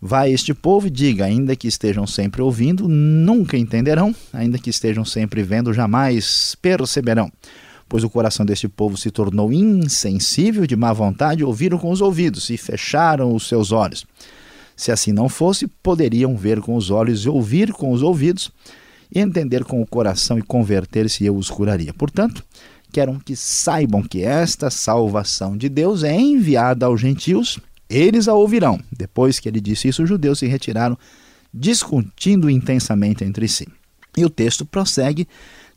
Vai 0.00 0.32
este 0.32 0.52
povo 0.52 0.86
e 0.86 0.90
diga: 0.90 1.24
ainda 1.24 1.56
que 1.56 1.66
estejam 1.66 2.06
sempre 2.06 2.42
ouvindo, 2.42 2.86
nunca 2.86 3.56
entenderão, 3.56 4.14
ainda 4.32 4.58
que 4.58 4.68
estejam 4.68 5.04
sempre 5.04 5.42
vendo, 5.42 5.72
jamais 5.72 6.54
perceberão. 6.60 7.32
Pois 7.88 8.04
o 8.04 8.10
coração 8.10 8.44
deste 8.44 8.68
povo 8.68 8.96
se 8.96 9.10
tornou 9.10 9.52
insensível, 9.52 10.66
de 10.66 10.76
má 10.76 10.92
vontade, 10.92 11.44
ouviram 11.44 11.78
com 11.78 11.90
os 11.90 12.00
ouvidos 12.00 12.50
e 12.50 12.56
fecharam 12.56 13.34
os 13.34 13.48
seus 13.48 13.72
olhos. 13.72 14.04
Se 14.76 14.90
assim 14.90 15.12
não 15.12 15.28
fosse, 15.28 15.66
poderiam 15.66 16.36
ver 16.36 16.60
com 16.60 16.76
os 16.76 16.90
olhos 16.90 17.24
e 17.24 17.28
ouvir 17.28 17.72
com 17.72 17.92
os 17.92 18.02
ouvidos, 18.02 18.50
entender 19.14 19.64
com 19.64 19.80
o 19.80 19.86
coração 19.86 20.38
e 20.38 20.42
converter-se, 20.42 21.24
eu 21.24 21.36
os 21.36 21.50
curaria. 21.50 21.94
Portanto, 21.94 22.44
quero 22.92 23.20
que 23.24 23.36
saibam 23.36 24.02
que 24.02 24.22
esta 24.22 24.70
salvação 24.70 25.56
de 25.56 25.68
Deus 25.68 26.02
é 26.02 26.18
enviada 26.18 26.86
aos 26.86 27.00
gentios 27.00 27.58
eles 27.88 28.28
a 28.28 28.34
ouvirão. 28.34 28.80
Depois 28.90 29.38
que 29.38 29.48
ele 29.48 29.60
disse 29.60 29.88
isso, 29.88 30.02
os 30.02 30.08
judeus 30.08 30.38
se 30.38 30.46
retiraram, 30.46 30.98
discutindo 31.52 32.50
intensamente 32.50 33.24
entre 33.24 33.46
si. 33.46 33.68
E 34.16 34.24
o 34.24 34.30
texto 34.30 34.64
prossegue, 34.64 35.28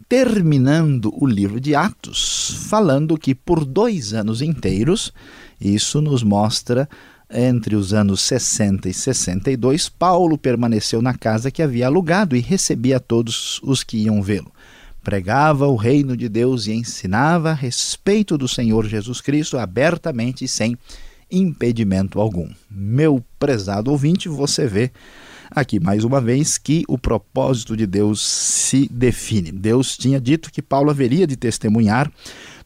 terminando 0.08 1.14
o 1.16 1.26
livro 1.26 1.60
de 1.60 1.76
Atos, 1.76 2.66
falando 2.70 3.18
que 3.18 3.36
por 3.36 3.66
dois 3.66 4.14
anos 4.14 4.42
inteiros, 4.42 5.12
isso 5.60 6.02
nos 6.02 6.24
mostra 6.24 6.88
entre 7.30 7.76
os 7.76 7.94
anos 7.94 8.22
60 8.22 8.88
e 8.88 8.94
62, 8.94 9.90
Paulo 9.90 10.38
permaneceu 10.38 11.02
na 11.02 11.14
casa 11.14 11.52
que 11.52 11.62
havia 11.62 11.88
alugado 11.88 12.36
e 12.36 12.40
recebia 12.40 13.00
todos 13.00 13.60
os 13.64 13.84
que 13.84 13.98
iam 13.98 14.22
vê-lo. 14.22 14.52
Pregava 15.04 15.68
o 15.68 15.76
reino 15.76 16.16
de 16.16 16.28
Deus 16.28 16.68
e 16.68 16.74
ensinava 16.74 17.52
a 17.52 17.54
respeito 17.54 18.38
do 18.38 18.48
Senhor 18.48 18.86
Jesus 18.86 19.22
Cristo 19.22 19.58
abertamente 19.58 20.46
e 20.46 20.48
sem 20.48 20.78
impedimento 21.32 22.20
algum. 22.20 22.50
Meu 22.70 23.24
prezado 23.38 23.92
ouvinte, 23.92 24.30
você 24.30 24.68
vê 24.68 24.92
aqui 25.50 25.80
mais 25.80 26.04
uma 26.04 26.20
vez 26.20 26.58
que 26.58 26.84
o 26.88 26.98
propósito 26.98 27.76
de 27.76 27.86
Deus 27.86 28.22
se 28.22 28.88
define. 28.92 29.52
Deus 29.52 29.98
tinha 29.98 30.20
dito 30.20 30.52
que 30.52 30.62
Paulo 30.62 30.90
haveria 30.90 31.28
de 31.28 31.36
testemunhar 31.36 32.12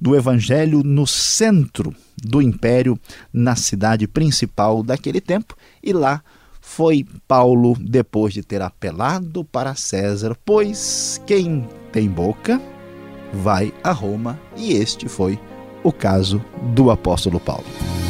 do 0.02 0.16
evangelho 0.16 0.82
no 0.84 1.06
centro 1.06 1.94
do 2.18 2.42
império, 2.42 3.00
na 3.32 3.56
cidade 3.56 4.08
principal 4.08 4.82
daquele 4.82 5.22
tempo, 5.22 5.56
e 5.84 5.94
lá 5.94 6.24
foi 6.60 7.06
Paulo 7.28 7.76
depois 7.80 8.34
de 8.34 8.42
ter 8.42 8.62
apelado 8.62 9.46
para 9.46 9.76
César, 9.76 10.36
pois 10.44 11.22
quem 11.28 11.68
tem 11.92 12.10
boca 12.10 12.60
vai 13.32 13.72
a 13.84 13.92
Roma, 13.92 14.40
e 14.58 14.74
este 14.74 15.08
foi 15.08 15.40
o 15.84 15.92
caso 15.92 16.44
do 16.74 16.90
apóstolo 16.90 17.40
Paulo. 17.40 18.01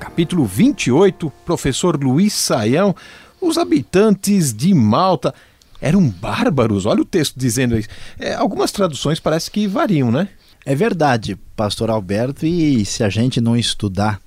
capítulo 0.00 0.46
28, 0.46 1.30
professor 1.44 2.02
Luiz 2.02 2.32
Saião. 2.32 2.96
Os 3.38 3.58
habitantes 3.58 4.54
de 4.54 4.72
Malta 4.72 5.34
eram 5.82 6.08
bárbaros, 6.08 6.86
olha 6.86 7.02
o 7.02 7.04
texto 7.04 7.34
dizendo 7.36 7.78
isso. 7.78 7.90
É, 8.18 8.32
algumas 8.32 8.72
traduções 8.72 9.20
parece 9.20 9.50
que 9.50 9.66
variam, 9.66 10.10
né? 10.10 10.30
É 10.64 10.74
verdade, 10.74 11.36
pastor 11.54 11.90
Alberto, 11.90 12.46
e 12.46 12.86
se 12.86 13.04
a 13.04 13.10
gente 13.10 13.38
não 13.38 13.54
estudar 13.54 14.18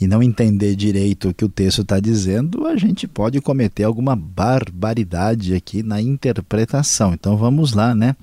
e 0.00 0.06
não 0.06 0.22
entender 0.22 0.76
direito 0.76 1.28
o 1.28 1.34
que 1.34 1.44
o 1.44 1.48
texto 1.48 1.82
está 1.82 1.98
dizendo, 1.98 2.66
a 2.66 2.76
gente 2.76 3.08
pode 3.08 3.40
cometer 3.40 3.84
alguma 3.84 4.14
barbaridade 4.14 5.54
aqui 5.54 5.82
na 5.82 6.00
interpretação. 6.00 7.14
Então 7.14 7.36
vamos 7.36 7.72
lá, 7.72 7.94
né? 7.94 8.14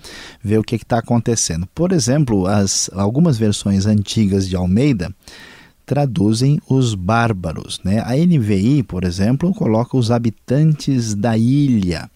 Ver 0.43 0.59
o 0.59 0.63
que 0.63 0.75
está 0.75 0.99
acontecendo. 0.99 1.67
Por 1.73 1.91
exemplo, 1.91 2.45
as, 2.45 2.89
algumas 2.93 3.37
versões 3.37 3.85
antigas 3.85 4.47
de 4.47 4.55
Almeida 4.55 5.13
traduzem 5.85 6.61
os 6.69 6.95
bárbaros. 6.95 7.79
Né? 7.83 7.99
A 8.05 8.15
NVI, 8.15 8.83
por 8.83 9.03
exemplo, 9.03 9.53
coloca 9.53 9.97
os 9.97 10.11
habitantes 10.11 11.13
da 11.13 11.37
ilha. 11.37 12.09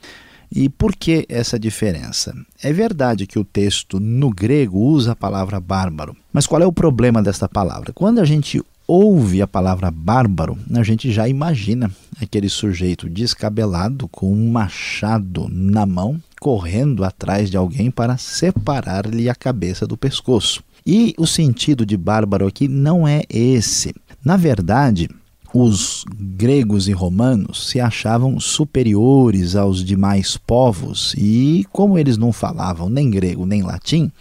E 0.50 0.70
por 0.70 0.96
que 0.96 1.26
essa 1.28 1.60
diferença? 1.60 2.34
É 2.64 2.72
verdade 2.72 3.28
que 3.28 3.38
o 3.38 3.44
texto 3.44 4.00
no 4.00 4.30
grego 4.30 4.80
usa 4.80 5.12
a 5.12 5.16
palavra 5.16 5.60
bárbaro, 5.60 6.16
mas 6.32 6.48
qual 6.48 6.62
é 6.62 6.66
o 6.66 6.72
problema 6.72 7.22
desta 7.22 7.50
palavra? 7.50 7.92
Quando 7.92 8.20
a 8.20 8.26
gente 8.26 8.62
ouve 8.88 9.42
a 9.42 9.48
palavra 9.48 9.92
bárbaro, 9.92 10.58
a 10.74 10.82
gente 10.82 11.12
já 11.12 11.28
imagina 11.28 11.92
aquele 12.22 12.48
sujeito 12.48 13.10
descabelado 13.10 14.08
com 14.08 14.32
um 14.32 14.50
machado 14.50 15.48
na 15.50 15.86
mão, 15.86 16.22
correndo 16.40 17.04
atrás 17.04 17.50
de 17.52 17.58
alguém 17.58 17.92
para 17.92 18.18
separar-lhe 18.18 19.30
a 19.30 19.36
cabeça 19.36 19.86
do 19.86 19.98
pescoço. 19.98 20.64
E 20.86 21.14
o 21.18 21.28
sentido 21.28 21.86
de 21.86 21.98
bárbaro 21.98 22.48
aqui 22.48 22.68
não 22.70 23.06
é 23.06 23.24
esse. 23.30 23.94
Na 24.24 24.38
verdade, 24.38 25.10
os 25.54 26.06
gregos 26.16 26.88
e 26.88 26.94
romanos 26.94 27.68
se 27.68 27.80
achavam 27.80 28.40
superiores 28.40 29.56
aos 29.56 29.84
demais 29.84 30.38
povos 30.38 31.14
e, 31.18 31.66
como 31.74 31.98
eles 31.98 32.18
não 32.18 32.32
falavam 32.32 32.90
nem 32.90 33.10
grego 33.10 33.46
nem 33.46 33.62
latim 33.62 34.12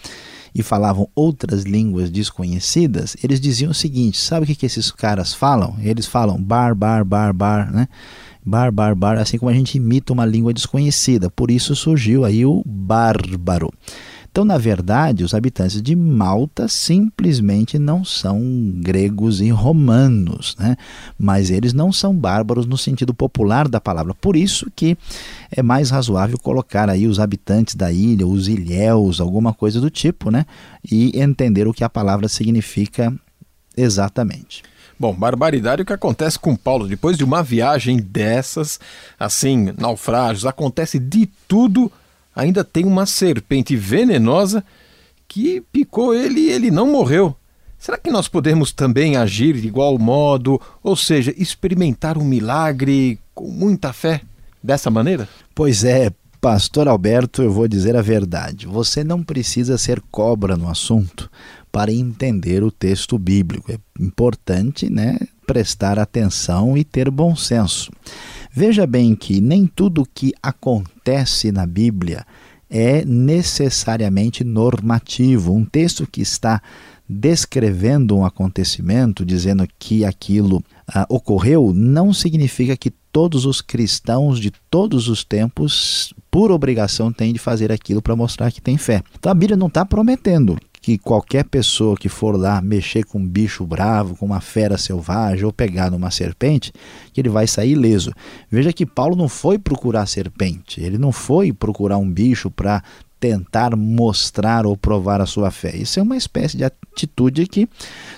e 0.57 0.63
falavam 0.63 1.07
outras 1.15 1.65
línguas 1.65 2.11
desconhecidas, 2.11 3.15
eles 3.23 3.39
diziam 3.39 3.73
o 3.73 3.75
seguinte: 3.75 4.19
sabe 4.19 4.45
o 4.45 4.47
que, 4.47 4.55
que 4.55 4.65
esses 4.65 4.91
caras 4.91 5.35
falam? 5.35 5.77
Eles 5.83 6.07
falam 6.07 6.43
bar, 6.43 6.75
bar, 6.75 7.05
bar, 7.05 7.35
bar, 7.35 7.71
né? 7.71 7.87
Bar, 8.43 8.73
bar, 8.73 8.95
bar, 8.95 9.19
assim 9.19 9.37
como 9.37 9.51
a 9.51 9.55
gente 9.55 9.75
imita 9.77 10.15
uma 10.15 10.25
língua 10.25 10.55
desconhecida. 10.55 11.29
Por 11.29 11.51
isso 11.51 11.77
surgiu 11.77 12.25
aí 12.25 12.47
o 12.47 12.63
bárbaro. 12.65 13.71
Então, 14.37 14.45
na 14.45 14.59
verdade, 14.59 15.25
os 15.25 15.33
habitantes 15.33 15.81
de 15.81 15.97
Malta 15.97 16.69
simplesmente 16.69 17.79
não 17.79 18.05
são 18.05 18.39
gregos 18.83 19.41
e 19.41 19.49
romanos, 19.49 20.55
né? 20.59 20.77
mas 21.19 21.49
eles 21.49 21.73
não 21.73 21.91
são 21.91 22.15
bárbaros 22.15 22.67
no 22.67 22.77
sentido 22.77 23.15
popular 23.15 23.67
da 23.67 23.81
palavra. 23.81 24.13
Por 24.13 24.37
isso 24.37 24.71
que 24.77 24.95
é 25.51 25.63
mais 25.63 25.89
razoável 25.89 26.39
colocar 26.39 26.91
aí 26.91 27.07
os 27.07 27.19
habitantes 27.19 27.75
da 27.75 27.91
ilha, 27.91 28.27
os 28.27 28.47
ilhéus, 28.47 29.23
alguma 29.23 29.55
coisa 29.55 29.81
do 29.81 29.89
tipo, 29.89 30.31
né? 30.31 30.45
e 30.85 31.19
entender 31.19 31.67
o 31.67 31.73
que 31.73 31.83
a 31.83 31.89
palavra 31.89 32.29
significa 32.29 33.11
exatamente. 33.75 34.63
Bom, 35.01 35.15
barbaridade 35.15 35.81
o 35.81 35.87
que 35.87 35.95
acontece 35.95 36.39
com 36.39 36.55
Paulo 36.55 36.87
depois 36.87 37.17
de 37.17 37.25
uma 37.25 37.43
viagem 37.43 37.97
dessas, 37.97 38.79
assim, 39.19 39.73
naufrágios, 39.79 40.45
acontece 40.45 40.99
de 40.99 41.27
tudo 41.49 41.91
ainda 42.37 42.63
tem 42.63 42.85
uma 42.85 43.07
serpente 43.07 43.75
venenosa 43.75 44.63
que 45.27 45.63
picou 45.73 46.15
ele 46.15 46.41
e 46.41 46.51
ele 46.51 46.71
não 46.71 46.93
morreu. 46.93 47.35
Será 47.79 47.99
que 47.99 48.11
nós 48.11 48.29
podemos 48.29 48.73
também 48.73 49.17
agir 49.17 49.61
de 49.61 49.67
igual 49.67 49.99
modo, 49.99 50.61
ou 50.83 50.95
seja, 50.95 51.35
experimentar 51.37 52.19
um 52.19 52.25
milagre 52.25 53.19
com 53.35 53.49
muita 53.49 53.93
fé 53.93 54.21
dessa 54.63 54.91
maneira? 54.91 55.29
Pois 55.55 55.85
é, 55.85 56.11
Pastor 56.41 56.89
Alberto, 56.89 57.43
eu 57.43 57.51
vou 57.51 57.67
dizer 57.67 57.97
a 57.97 58.03
verdade. 58.03 58.67
Você 58.67 59.03
não 59.03 59.23
precisa 59.23 59.77
ser 59.79 60.01
cobra 60.11 60.57
no 60.57 60.69
assunto 60.69 61.31
para 61.73 61.93
entender 61.93 62.63
o 62.63 62.71
texto 62.71 63.19
bíblico. 63.19 63.71
É 63.71 63.79
importante, 64.01 64.91
né, 64.91 65.19
prestar 65.47 65.99
atenção 65.99 66.77
e 66.77 66.85
ter 66.85 67.11
bom 67.11 67.37
senso. 67.37 67.91
Veja 68.59 68.87
bem 68.87 69.15
que 69.15 69.39
nem 69.39 69.67
tudo 69.67 70.09
que 70.15 70.33
acontece 70.43 71.53
na 71.53 71.67
Bíblia 71.67 72.25
é 72.71 73.05
necessariamente 73.05 74.43
normativo. 74.43 75.53
Um 75.53 75.63
texto 75.63 76.07
que 76.07 76.23
está 76.23 76.63
descrevendo 77.07 78.17
um 78.17 78.25
acontecimento, 78.25 79.27
dizendo 79.27 79.69
que 79.79 80.07
aquilo 80.07 80.65
ah, 80.89 81.05
ocorreu, 81.11 81.71
não 81.75 82.15
significa 82.15 82.79
que 82.79 82.91
todos 83.13 83.45
os 83.45 83.61
cristãos 83.61 84.41
de 84.41 84.51
todos 84.71 85.07
os 85.07 85.23
tempos, 85.23 86.15
por 86.31 86.51
obrigação, 86.51 87.13
têm 87.13 87.35
de 87.35 87.39
fazer 87.39 87.71
aquilo 87.71 88.01
para 88.01 88.17
mostrar 88.17 88.51
que 88.51 88.63
tem 88.63 88.79
fé. 88.79 89.03
Então 89.19 89.31
a 89.31 89.35
Bíblia 89.35 89.57
não 89.59 89.67
está 89.67 89.85
prometendo 89.85 90.57
que 90.87 90.97
qualquer 90.97 91.43
pessoa 91.43 91.97
que 91.97 92.09
for 92.09 92.39
lá 92.39 92.63
mexer 92.63 93.05
com 93.05 93.19
um 93.19 93.27
bicho 93.27 93.67
bravo, 93.67 94.15
com 94.15 94.25
uma 94.25 94.41
fera 94.41 94.79
selvagem 94.79 95.45
ou 95.45 95.53
pegar 95.53 95.91
numa 95.91 96.13
serpente, 96.13 96.73
que 97.13 97.21
ele 97.21 97.29
vai 97.29 97.45
sair 97.49 97.73
ileso. 97.73 98.13
Veja 98.49 98.73
que 98.73 98.87
Paulo 98.87 99.17
não 99.17 99.29
foi 99.29 99.59
procurar 99.59 100.07
serpente, 100.07 100.81
ele 100.81 100.97
não 100.97 101.11
foi 101.11 101.53
procurar 101.53 101.99
um 101.99 102.09
bicho 102.09 102.53
para 102.53 102.85
tentar 103.19 103.75
mostrar 103.75 104.65
ou 104.65 104.77
provar 104.77 105.21
a 105.21 105.27
sua 105.27 105.51
fé. 105.51 105.75
Isso 105.75 105.99
é 105.99 106.03
uma 106.05 106.17
espécie 106.17 106.57
de 106.57 106.63
atitude 106.63 107.49
que 107.49 107.69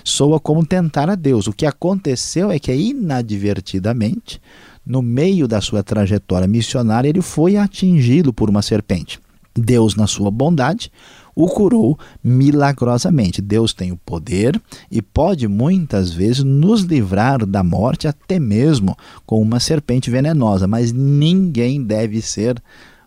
soa 0.05 0.39
como 0.39 0.63
tentar 0.63 1.09
a 1.09 1.15
Deus. 1.15 1.47
O 1.47 1.55
que 1.55 1.65
aconteceu 1.65 2.51
é 2.51 2.59
que 2.59 2.71
inadvertidamente, 2.75 4.43
no 4.85 5.01
meio 5.01 5.49
da 5.49 5.63
sua 5.63 5.83
trajetória 5.83 6.47
missionária, 6.47 7.09
ele 7.09 7.23
foi 7.23 7.57
atingido 7.57 8.31
por 8.31 8.51
uma 8.51 8.61
serpente. 8.61 9.19
Deus, 9.57 9.97
na 9.97 10.07
sua 10.07 10.31
bondade, 10.31 10.93
o 11.39 11.47
curou 11.47 11.97
milagrosamente. 12.23 13.41
Deus 13.41 13.73
tem 13.73 13.93
o 13.93 13.97
poder 13.97 14.61
e 14.91 15.01
pode 15.01 15.47
muitas 15.47 16.11
vezes 16.11 16.43
nos 16.43 16.81
livrar 16.81 17.47
da 17.47 17.63
morte, 17.63 18.09
até 18.09 18.41
mesmo 18.41 18.97
com 19.25 19.41
uma 19.41 19.61
serpente 19.61 20.11
venenosa, 20.11 20.67
mas 20.67 20.91
ninguém 20.91 21.81
deve 21.81 22.21
ser 22.21 22.61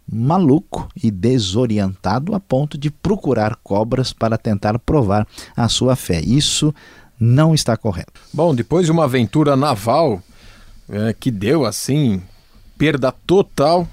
maluco 0.09 0.87
e 1.03 1.11
desorientado 1.11 2.33
a 2.33 2.39
ponto 2.39 2.77
de 2.77 2.89
procurar 2.89 3.57
cobras 3.57 4.13
para 4.13 4.37
tentar 4.37 4.79
provar 4.79 5.27
a 5.53 5.67
sua 5.67 5.97
fé. 5.97 6.21
Isso 6.21 6.73
não 7.19 7.53
está 7.53 7.75
correto. 7.75 8.21
Bom, 8.33 8.55
depois 8.55 8.85
de 8.85 8.93
uma 8.93 9.03
aventura 9.03 9.57
naval 9.57 10.23
é, 10.89 11.13
que 11.13 11.29
deu 11.29 11.65
assim 11.65 12.21
perda 12.77 13.11
total, 13.11 13.85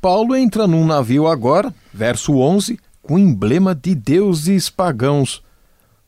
Paulo 0.00 0.36
entra 0.36 0.64
num 0.68 0.86
navio 0.86 1.26
agora, 1.26 1.74
verso 1.92 2.36
11, 2.36 2.78
com 3.04 3.18
emblema 3.18 3.74
de 3.74 3.94
deuses 3.94 4.68
pagãos. 4.68 5.42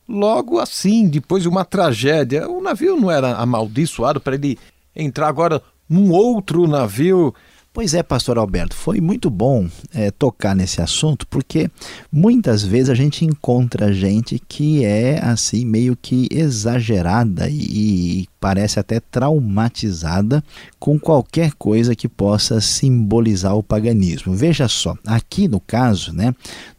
Logo 0.07 0.59
assim, 0.59 1.07
depois 1.07 1.43
de 1.43 1.49
uma 1.49 1.63
tragédia, 1.63 2.49
o 2.49 2.61
navio 2.61 2.99
não 2.99 3.11
era 3.11 3.35
amaldiçoado 3.35 4.19
para 4.19 4.35
ele 4.35 4.57
entrar 4.95 5.27
agora 5.27 5.61
num 5.87 6.11
outro 6.11 6.67
navio 6.67 7.33
Pois 7.77 7.93
é, 7.93 8.01
pastor 8.01 8.39
Alberto, 8.39 8.75
foi 8.75 8.99
muito 8.99 9.29
bom 9.29 9.69
é, 9.93 10.09
tocar 10.09 10.55
nesse 10.55 10.81
assunto, 10.81 11.27
porque 11.27 11.69
muitas 12.11 12.63
vezes 12.63 12.89
a 12.89 12.95
gente 12.95 13.23
encontra 13.23 13.93
gente 13.93 14.41
que 14.49 14.83
é 14.83 15.23
assim 15.23 15.63
meio 15.63 15.95
que 15.95 16.27
exagerada 16.31 17.47
e, 17.47 18.21
e 18.21 18.27
parece 18.39 18.79
até 18.79 18.99
traumatizada 18.99 20.43
com 20.79 20.99
qualquer 20.99 21.53
coisa 21.53 21.95
que 21.95 22.07
possa 22.07 22.59
simbolizar 22.61 23.55
o 23.55 23.61
paganismo. 23.61 24.33
Veja 24.33 24.67
só, 24.67 24.97
aqui 25.05 25.47
no 25.47 25.59
caso, 25.59 26.13
né, 26.13 26.33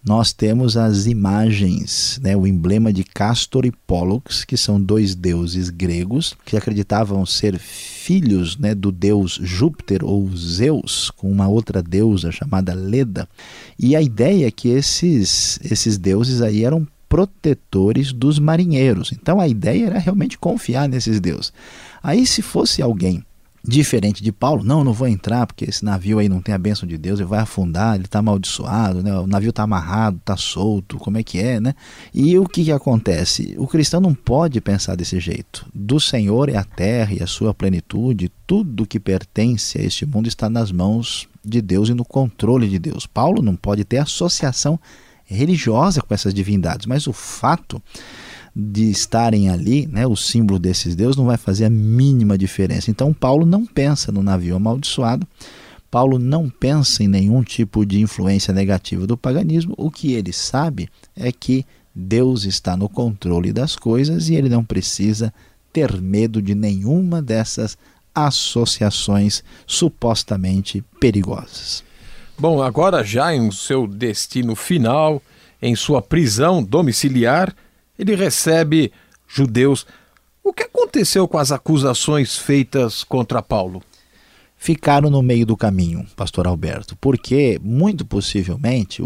nós 0.05 0.33
temos 0.33 0.77
as 0.77 1.07
imagens, 1.07 2.19
né, 2.23 2.37
o 2.37 2.47
emblema 2.47 2.93
de 2.93 3.05
Castor 3.05 3.67
e 3.67 3.71
Pollux, 3.87 4.45
que 4.45 4.57
são 4.57 4.81
dois 4.81 5.15
deuses 5.15 5.69
gregos 5.69 6.35
que 6.45 6.57
acreditavam 6.57 7.27
ser 7.27 7.59
filhos 7.59 8.57
né, 8.57 8.75
do 8.75 8.91
deus 8.91 9.39
Júpiter 9.43 10.03
ou 10.03 10.35
Zeus, 10.35 10.88
com 11.11 11.31
uma 11.31 11.49
outra 11.49 11.83
deusa 11.83 12.31
chamada 12.31 12.75
Leda. 12.75 13.29
E 13.79 13.95
a 13.95 14.03
ideia 14.03 14.47
é 14.47 14.51
que 14.51 14.69
esses, 14.69 15.59
esses 15.63 15.99
deuses 15.99 16.43
aí 16.43 16.65
eram 16.65 16.87
protetores 17.09 18.13
dos 18.13 18.39
marinheiros. 18.39 19.13
Então 19.13 19.41
a 19.41 19.49
ideia 19.49 19.87
era 19.87 19.99
realmente 19.99 20.39
confiar 20.39 20.89
nesses 20.89 21.21
deuses. 21.21 21.53
Aí 22.03 22.27
se 22.27 22.43
fosse 22.43 22.83
alguém 22.83 23.25
diferente 23.69 24.23
de 24.23 24.33
Paulo, 24.33 24.65
não, 24.65 24.83
não 24.83 24.95
vou 24.95 25.07
entrar 25.07 25.47
porque 25.47 25.67
esse 25.67 25.85
navio 25.85 26.19
aí 26.19 26.29
não 26.29 26.41
tem 26.41 26.55
a 26.55 26.59
bênção 26.59 26.89
de 26.89 26.97
Deus, 26.97 27.21
ele 27.21 27.29
vai 27.29 27.41
afundar, 27.41 27.97
ele 27.97 28.07
está 28.07 28.21
amaldiçoado, 28.21 29.03
né? 29.03 29.15
o 29.19 29.27
navio 29.27 29.51
está 29.51 29.63
amarrado, 29.63 30.17
está 30.17 30.39
solto, 30.39 30.97
como 30.97 31.19
é 31.19 31.23
que 31.23 31.39
é, 31.39 31.61
né? 31.61 31.75
E 32.15 32.39
o 32.39 32.49
que, 32.49 32.65
que 32.65 32.73
acontece? 32.73 33.55
O 33.59 33.67
cristão 33.67 34.01
não 34.01 34.15
pode 34.15 34.59
pensar 34.63 34.97
desse 34.97 35.21
jeito. 35.21 35.67
Do 35.75 36.01
Senhor 36.01 36.49
é 36.49 36.57
a 36.57 36.65
terra 36.65 37.13
e 37.13 37.23
a 37.23 37.27
sua 37.27 37.53
plenitude, 37.53 38.33
tudo 38.47 38.87
que 38.87 38.99
pertence 38.99 39.79
a 39.79 39.83
este 39.83 40.07
mundo 40.07 40.29
está 40.29 40.49
nas 40.49 40.73
mãos 40.73 41.29
de 41.45 41.61
Deus 41.61 41.91
e 41.91 41.95
no 41.95 42.07
controle 42.07 42.69
de 42.69 42.79
Deus. 42.79 43.07
Paulo 43.07 43.43
não 43.43 43.55
pode 43.55 43.85
ter 43.85 43.99
associação 43.99 44.81
religiosa 45.27 46.01
com 46.01 46.15
essas 46.15 46.33
divindades, 46.33 46.87
mas 46.87 47.07
o 47.07 47.13
fato 47.13 47.83
de 48.61 48.91
estarem 48.91 49.49
ali, 49.49 49.87
né, 49.87 50.05
o 50.05 50.17
símbolo 50.17 50.59
desses 50.59 50.97
deuses 50.97 51.17
não 51.17 51.27
vai 51.27 51.37
fazer 51.37 51.67
a 51.67 51.71
mínima 51.71 52.37
diferença. 52.37 52.91
Então 52.91 53.15
Paulo 53.15 53.47
não 53.47 53.65
pensa 53.65 54.11
no 54.11 54.21
navio 54.21 54.57
amaldiçoado, 54.57 55.25
Paulo 55.89 56.19
não 56.19 56.51
pensa 56.51 57.05
em 57.05 57.09
nenhum 57.09 57.45
tipo 57.45 57.87
de 57.87 58.01
influência 58.01 58.53
negativa 58.53 59.07
do 59.07 59.17
paganismo. 59.17 59.75
O 59.79 59.93
que 59.93 60.13
ele 60.13 60.33
sabe 60.33 60.89
é 61.17 61.31
que 61.31 61.65
Deus 61.95 62.45
está 62.45 62.77
no 62.77 62.89
controle 62.89 63.53
das 63.53 63.77
coisas 63.77 64.29
e 64.29 64.35
ele 64.35 64.49
não 64.49 64.65
precisa 64.65 65.33
ter 65.73 66.01
medo 66.01 66.43
de 66.43 66.55
nenhuma 66.55 67.23
dessas 67.23 67.79
associações 68.13 69.45
supostamente 69.69 70.85
perigosas. 70.99 71.85
Bom, 72.37 72.61
agora 72.61 73.05
já 73.05 73.33
em 73.33 73.51
seu 73.53 73.87
destino 73.87 74.57
final, 74.57 75.23
em 75.63 75.77
sua 75.77 76.03
prisão 76.03 76.63
domiciliar, 76.63 77.55
ele 77.99 78.15
recebe 78.15 78.93
judeus. 79.27 79.87
O 80.43 80.53
que 80.53 80.63
aconteceu 80.63 81.27
com 81.27 81.39
as 81.39 81.53
acusações 81.53 82.37
feitas 82.37 83.03
contra 83.03 83.43
Paulo? 83.43 83.83
ficaram 84.59 85.09
no 85.09 85.23
meio 85.23 85.47
do 85.47 85.57
caminho, 85.57 86.05
pastor 86.17 86.47
Alberto? 86.47 86.97
Porque, 87.01 87.59
muito 87.63 88.05
possivelmente, 88.05 89.01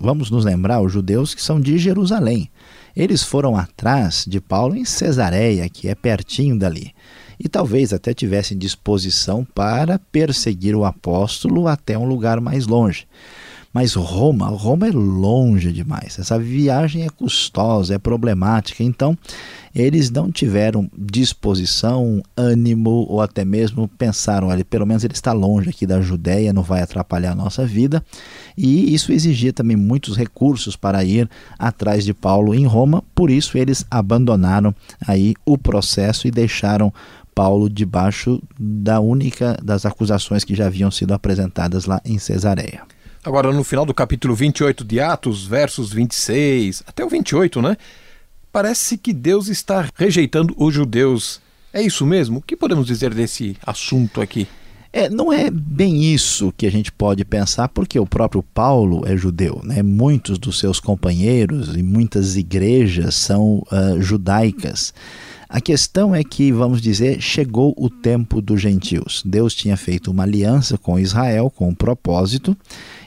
vamos 0.00 0.30
nos 0.30 0.44
lembrar, 0.44 0.80
os 0.80 0.92
judeus 0.92 1.34
que 1.34 1.42
são 1.42 1.60
de 1.60 1.78
Jerusalém. 1.78 2.50
Eles 2.96 3.22
foram 3.22 3.56
atrás 3.56 4.24
de 4.26 4.40
Paulo 4.40 4.74
em 4.74 4.84
Cesareia, 4.84 5.68
que 5.68 5.86
é 5.86 5.94
pertinho 5.94 6.58
dali. 6.58 6.92
E 7.38 7.48
talvez 7.48 7.92
até 7.92 8.12
tivessem 8.12 8.58
disposição 8.58 9.44
para 9.44 9.98
perseguir 10.10 10.74
o 10.74 10.84
apóstolo 10.84 11.68
até 11.68 11.96
um 11.96 12.06
lugar 12.06 12.40
mais 12.40 12.66
longe. 12.66 13.06
Mas 13.72 13.94
Roma, 13.94 14.48
Roma 14.48 14.88
é 14.88 14.90
longe 14.90 15.72
demais. 15.72 16.18
Essa 16.18 16.38
viagem 16.38 17.04
é 17.04 17.08
custosa, 17.08 17.94
é 17.94 17.98
problemática. 17.98 18.82
Então, 18.82 19.16
eles 19.74 20.10
não 20.10 20.32
tiveram 20.32 20.90
disposição, 20.96 22.22
ânimo 22.36 23.06
ou 23.08 23.20
até 23.20 23.44
mesmo 23.44 23.86
pensaram, 23.86 24.48
olha, 24.48 24.64
pelo 24.64 24.86
menos 24.86 25.04
ele 25.04 25.12
está 25.12 25.32
longe 25.32 25.68
aqui 25.68 25.86
da 25.86 26.00
Judéia, 26.00 26.52
não 26.52 26.62
vai 26.62 26.82
atrapalhar 26.82 27.32
a 27.32 27.36
nossa 27.36 27.66
vida. 27.66 28.02
E 28.56 28.92
isso 28.94 29.12
exigia 29.12 29.52
também 29.52 29.76
muitos 29.76 30.16
recursos 30.16 30.74
para 30.74 31.04
ir 31.04 31.28
atrás 31.58 32.04
de 32.04 32.14
Paulo 32.14 32.54
em 32.54 32.66
Roma. 32.66 33.04
Por 33.14 33.30
isso 33.30 33.58
eles 33.58 33.84
abandonaram 33.90 34.74
aí 35.06 35.34
o 35.44 35.58
processo 35.58 36.26
e 36.26 36.30
deixaram 36.30 36.92
Paulo 37.34 37.70
debaixo 37.70 38.42
da 38.58 38.98
única 38.98 39.56
das 39.62 39.86
acusações 39.86 40.42
que 40.42 40.56
já 40.56 40.66
haviam 40.66 40.90
sido 40.90 41.14
apresentadas 41.14 41.84
lá 41.84 42.00
em 42.04 42.18
Cesareia. 42.18 42.82
Agora, 43.24 43.52
no 43.52 43.64
final 43.64 43.84
do 43.84 43.92
capítulo 43.92 44.34
28 44.34 44.84
de 44.84 45.00
Atos, 45.00 45.46
versos 45.46 45.92
26 45.92 46.82
até 46.86 47.04
o 47.04 47.08
28, 47.08 47.60
né? 47.60 47.76
Parece 48.52 48.96
que 48.96 49.12
Deus 49.12 49.48
está 49.48 49.88
rejeitando 49.94 50.54
os 50.56 50.72
judeus. 50.72 51.40
É 51.72 51.82
isso 51.82 52.06
mesmo? 52.06 52.38
O 52.38 52.42
que 52.42 52.56
podemos 52.56 52.86
dizer 52.86 53.12
desse 53.12 53.56
assunto 53.64 54.20
aqui? 54.20 54.48
É, 54.90 55.10
não 55.10 55.30
é 55.30 55.50
bem 55.50 56.02
isso 56.02 56.52
que 56.56 56.66
a 56.66 56.70
gente 56.70 56.90
pode 56.90 57.24
pensar, 57.24 57.68
porque 57.68 57.98
o 57.98 58.06
próprio 58.06 58.42
Paulo 58.42 59.06
é 59.06 59.16
judeu. 59.16 59.60
Né? 59.62 59.82
Muitos 59.82 60.38
dos 60.38 60.58
seus 60.58 60.80
companheiros 60.80 61.76
e 61.76 61.82
muitas 61.82 62.36
igrejas 62.36 63.14
são 63.14 63.58
uh, 63.70 64.00
judaicas. 64.00 64.94
A 65.48 65.60
questão 65.60 66.14
é 66.14 66.24
que, 66.24 66.50
vamos 66.52 66.80
dizer, 66.80 67.20
chegou 67.20 67.74
o 67.76 67.88
tempo 67.88 68.40
dos 68.40 68.60
gentios. 68.60 69.22
Deus 69.24 69.54
tinha 69.54 69.76
feito 69.76 70.10
uma 70.10 70.22
aliança 70.22 70.76
com 70.76 70.98
Israel 70.98 71.50
com 71.50 71.68
um 71.68 71.74
propósito, 71.74 72.56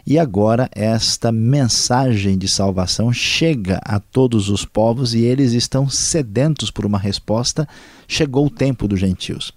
e 0.05 0.17
agora 0.17 0.69
esta 0.73 1.31
mensagem 1.31 2.37
de 2.37 2.47
salvação 2.47 3.13
chega 3.13 3.79
a 3.83 3.99
todos 3.99 4.49
os 4.49 4.65
povos 4.65 5.13
e 5.13 5.21
eles 5.21 5.53
estão 5.53 5.89
sedentos 5.89 6.71
por 6.71 6.85
uma 6.85 6.97
resposta. 6.97 7.67
Chegou 8.07 8.47
o 8.47 8.49
tempo 8.49 8.87
dos 8.87 8.99
gentios. 8.99 9.53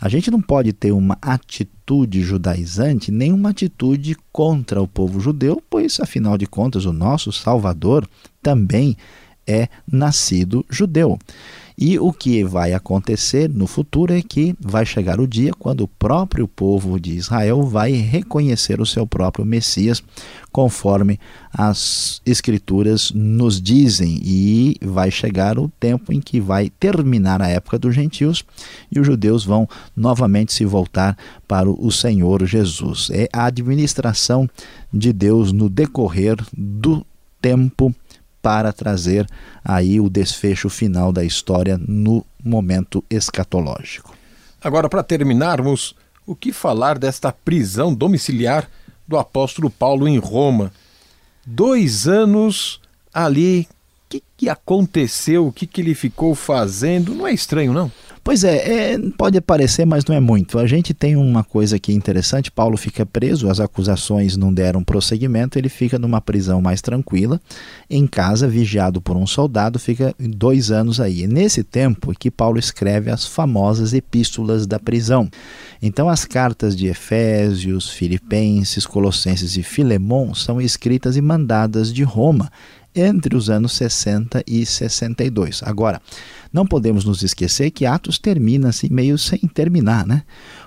A 0.00 0.08
gente 0.08 0.30
não 0.30 0.40
pode 0.40 0.72
ter 0.72 0.92
uma 0.92 1.18
atitude 1.20 2.22
judaizante, 2.22 3.10
nem 3.10 3.32
uma 3.32 3.50
atitude 3.50 4.16
contra 4.32 4.80
o 4.80 4.88
povo 4.88 5.20
judeu, 5.20 5.62
pois, 5.68 5.98
afinal 6.00 6.38
de 6.38 6.46
contas, 6.46 6.84
o 6.84 6.92
nosso 6.92 7.32
Salvador 7.32 8.08
também 8.42 8.96
é 9.46 9.68
nascido 9.90 10.64
judeu. 10.70 11.18
E 11.80 11.96
o 11.96 12.12
que 12.12 12.42
vai 12.42 12.72
acontecer 12.72 13.48
no 13.48 13.68
futuro 13.68 14.12
é 14.12 14.20
que 14.20 14.52
vai 14.58 14.84
chegar 14.84 15.20
o 15.20 15.28
dia 15.28 15.52
quando 15.56 15.82
o 15.82 15.88
próprio 15.88 16.48
povo 16.48 16.98
de 16.98 17.12
Israel 17.12 17.62
vai 17.62 17.92
reconhecer 17.92 18.80
o 18.80 18.86
seu 18.86 19.06
próprio 19.06 19.44
Messias, 19.44 20.02
conforme 20.50 21.20
as 21.52 22.20
Escrituras 22.26 23.12
nos 23.14 23.62
dizem, 23.62 24.18
e 24.24 24.74
vai 24.82 25.08
chegar 25.12 25.56
o 25.56 25.70
tempo 25.78 26.12
em 26.12 26.20
que 26.20 26.40
vai 26.40 26.68
terminar 26.68 27.40
a 27.40 27.46
época 27.46 27.78
dos 27.78 27.94
gentios 27.94 28.44
e 28.90 28.98
os 28.98 29.06
judeus 29.06 29.44
vão 29.44 29.68
novamente 29.94 30.52
se 30.52 30.64
voltar 30.64 31.16
para 31.46 31.70
o 31.70 31.92
Senhor 31.92 32.44
Jesus. 32.44 33.08
É 33.12 33.28
a 33.32 33.44
administração 33.44 34.50
de 34.92 35.12
Deus 35.12 35.52
no 35.52 35.68
decorrer 35.68 36.36
do 36.52 37.06
tempo 37.40 37.94
para 38.42 38.72
trazer 38.72 39.26
aí 39.64 40.00
o 40.00 40.08
desfecho 40.08 40.68
final 40.68 41.12
da 41.12 41.24
história 41.24 41.78
no 41.78 42.24
momento 42.42 43.04
escatológico. 43.10 44.14
Agora, 44.62 44.88
para 44.88 45.02
terminarmos, 45.02 45.94
o 46.26 46.34
que 46.34 46.52
falar 46.52 46.98
desta 46.98 47.32
prisão 47.32 47.94
domiciliar 47.94 48.68
do 49.06 49.16
apóstolo 49.16 49.70
Paulo 49.70 50.06
em 50.06 50.18
Roma? 50.18 50.72
Dois 51.46 52.06
anos 52.06 52.80
ali, 53.12 53.66
o 54.06 54.08
que, 54.08 54.22
que 54.36 54.48
aconteceu? 54.48 55.46
O 55.46 55.52
que, 55.52 55.66
que 55.66 55.80
ele 55.80 55.94
ficou 55.94 56.34
fazendo? 56.34 57.14
Não 57.14 57.26
é 57.26 57.32
estranho, 57.32 57.72
não? 57.72 57.90
Pois 58.28 58.44
é, 58.44 58.92
é, 58.92 58.98
pode 59.16 59.40
parecer, 59.40 59.86
mas 59.86 60.04
não 60.04 60.14
é 60.14 60.20
muito. 60.20 60.58
A 60.58 60.66
gente 60.66 60.92
tem 60.92 61.16
uma 61.16 61.42
coisa 61.42 61.76
aqui 61.76 61.94
interessante: 61.94 62.50
Paulo 62.50 62.76
fica 62.76 63.06
preso, 63.06 63.48
as 63.48 63.58
acusações 63.58 64.36
não 64.36 64.52
deram 64.52 64.84
prosseguimento, 64.84 65.58
ele 65.58 65.70
fica 65.70 65.98
numa 65.98 66.20
prisão 66.20 66.60
mais 66.60 66.82
tranquila, 66.82 67.40
em 67.88 68.06
casa, 68.06 68.46
vigiado 68.46 69.00
por 69.00 69.16
um 69.16 69.26
soldado, 69.26 69.78
fica 69.78 70.14
dois 70.18 70.70
anos 70.70 71.00
aí. 71.00 71.26
nesse 71.26 71.64
tempo 71.64 72.12
que 72.12 72.30
Paulo 72.30 72.58
escreve 72.58 73.10
as 73.10 73.24
famosas 73.24 73.94
epístolas 73.94 74.66
da 74.66 74.78
prisão. 74.78 75.30
Então, 75.80 76.06
as 76.06 76.26
cartas 76.26 76.76
de 76.76 76.86
Efésios, 76.86 77.88
Filipenses, 77.88 78.84
Colossenses 78.84 79.56
e 79.56 79.62
Filemão 79.62 80.34
são 80.34 80.60
escritas 80.60 81.16
e 81.16 81.22
mandadas 81.22 81.90
de 81.90 82.02
Roma 82.02 82.52
entre 83.00 83.36
os 83.36 83.48
anos 83.48 83.72
60 83.72 84.42
e 84.46 84.64
62. 84.66 85.62
Agora, 85.62 86.00
não 86.52 86.66
podemos 86.66 87.04
nos 87.04 87.22
esquecer 87.22 87.70
que 87.70 87.86
Atos 87.86 88.18
termina 88.18 88.68
assim 88.68 88.88
meio 88.90 89.18
sem 89.18 89.40
terminar, 89.40 90.06
né? 90.06 90.22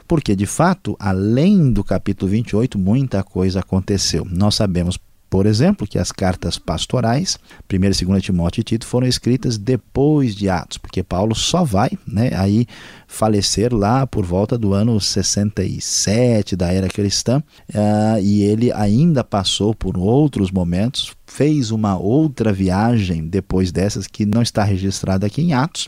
Porque, 0.08 0.36
de 0.36 0.46
fato, 0.46 0.96
além 1.00 1.72
do 1.72 1.84
capítulo 1.84 2.32
28, 2.32 2.78
muita 2.78 3.24
coisa 3.24 3.62
aconteceu. 3.62 4.28
Nós 4.30 4.56
sabemos, 4.56 5.00
por 5.30 5.46
exemplo, 5.46 5.88
que 5.88 5.98
as 5.98 6.12
cartas 6.12 6.60
pastorais, 6.60 7.40
1 7.72 7.76
e 7.76 8.06
2 8.06 8.22
Timóteo 8.22 8.60
e 8.60 8.64
Tito, 8.66 8.86
foram 8.86 9.08
escritas 9.08 9.58
depois 9.58 10.36
de 10.36 10.50
Atos, 10.50 10.78
porque 10.78 11.02
Paulo 11.02 11.34
só 11.34 11.64
vai 11.64 11.92
né, 12.06 12.32
aí 12.36 12.68
falecer 13.08 13.74
lá 13.74 14.06
por 14.06 14.26
volta 14.26 14.58
do 14.58 14.74
ano 14.74 15.00
67 15.00 16.56
da 16.56 16.74
era 16.74 16.90
cristã, 16.90 17.42
uh, 17.70 18.20
e 18.22 18.44
ele 18.44 18.72
ainda 18.74 19.24
passou 19.24 19.74
por 19.74 19.98
outros 19.98 20.52
momentos, 20.52 21.14
fez 21.34 21.72
uma 21.72 21.98
outra 21.98 22.52
viagem 22.52 23.26
depois 23.26 23.72
dessas 23.72 24.06
que 24.06 24.26
não 24.26 24.42
está 24.42 24.64
registrada 24.66 25.26
aqui 25.26 25.42
em 25.42 25.54
Atos 25.54 25.88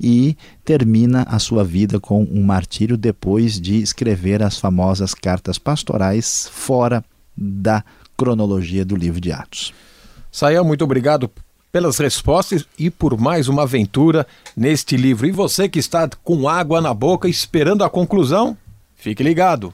e 0.00 0.36
termina 0.64 1.22
a 1.22 1.38
sua 1.38 1.62
vida 1.62 2.00
com 2.00 2.24
um 2.24 2.42
martírio 2.42 2.96
depois 2.96 3.60
de 3.60 3.80
escrever 3.80 4.42
as 4.42 4.58
famosas 4.58 5.14
cartas 5.14 5.56
pastorais 5.56 6.50
fora 6.52 7.04
da 7.36 7.84
cronologia 8.16 8.84
do 8.84 8.96
livro 8.96 9.20
de 9.20 9.30
Atos. 9.30 9.72
Sael, 10.32 10.64
muito 10.64 10.82
obrigado 10.82 11.30
pelas 11.70 11.98
respostas 11.98 12.66
e 12.76 12.90
por 12.90 13.18
mais 13.18 13.46
uma 13.46 13.62
aventura 13.62 14.26
neste 14.56 14.96
livro. 14.96 15.26
E 15.26 15.30
você 15.30 15.68
que 15.68 15.78
está 15.78 16.08
com 16.24 16.48
água 16.48 16.80
na 16.80 16.92
boca 16.92 17.28
esperando 17.28 17.84
a 17.84 17.88
conclusão, 17.88 18.56
fique 18.96 19.22
ligado. 19.22 19.72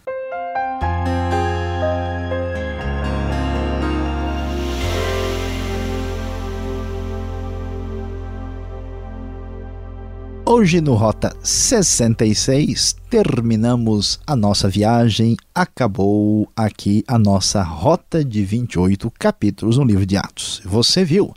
Hoje 10.50 10.80
no 10.80 10.94
Rota 10.94 11.36
66 11.42 12.96
terminamos 13.10 14.18
a 14.26 14.34
nossa 14.34 14.66
viagem, 14.66 15.36
acabou 15.54 16.50
aqui 16.56 17.04
a 17.06 17.18
nossa 17.18 17.62
rota 17.62 18.24
de 18.24 18.42
28 18.46 19.12
capítulos 19.18 19.76
no 19.76 19.84
livro 19.84 20.06
de 20.06 20.16
Atos. 20.16 20.62
Você 20.64 21.04
viu? 21.04 21.34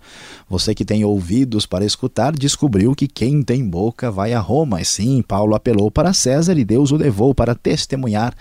Você 0.49 0.73
que 0.73 0.85
tem 0.85 1.03
ouvidos 1.03 1.65
para 1.65 1.83
escutar 1.83 2.31
descobriu 2.31 2.95
que 2.95 3.05
quem 3.05 3.43
tem 3.43 3.67
boca 3.67 4.09
vai 4.09 4.31
a 4.31 4.39
Roma. 4.39 4.79
E 4.79 4.85
sim, 4.85 5.21
Paulo 5.21 5.55
apelou 5.55 5.91
para 5.91 6.13
César 6.13 6.57
e 6.57 6.63
Deus 6.63 6.89
o 6.91 6.95
levou 6.95 7.35
para 7.35 7.53
testemunhar 7.53 8.33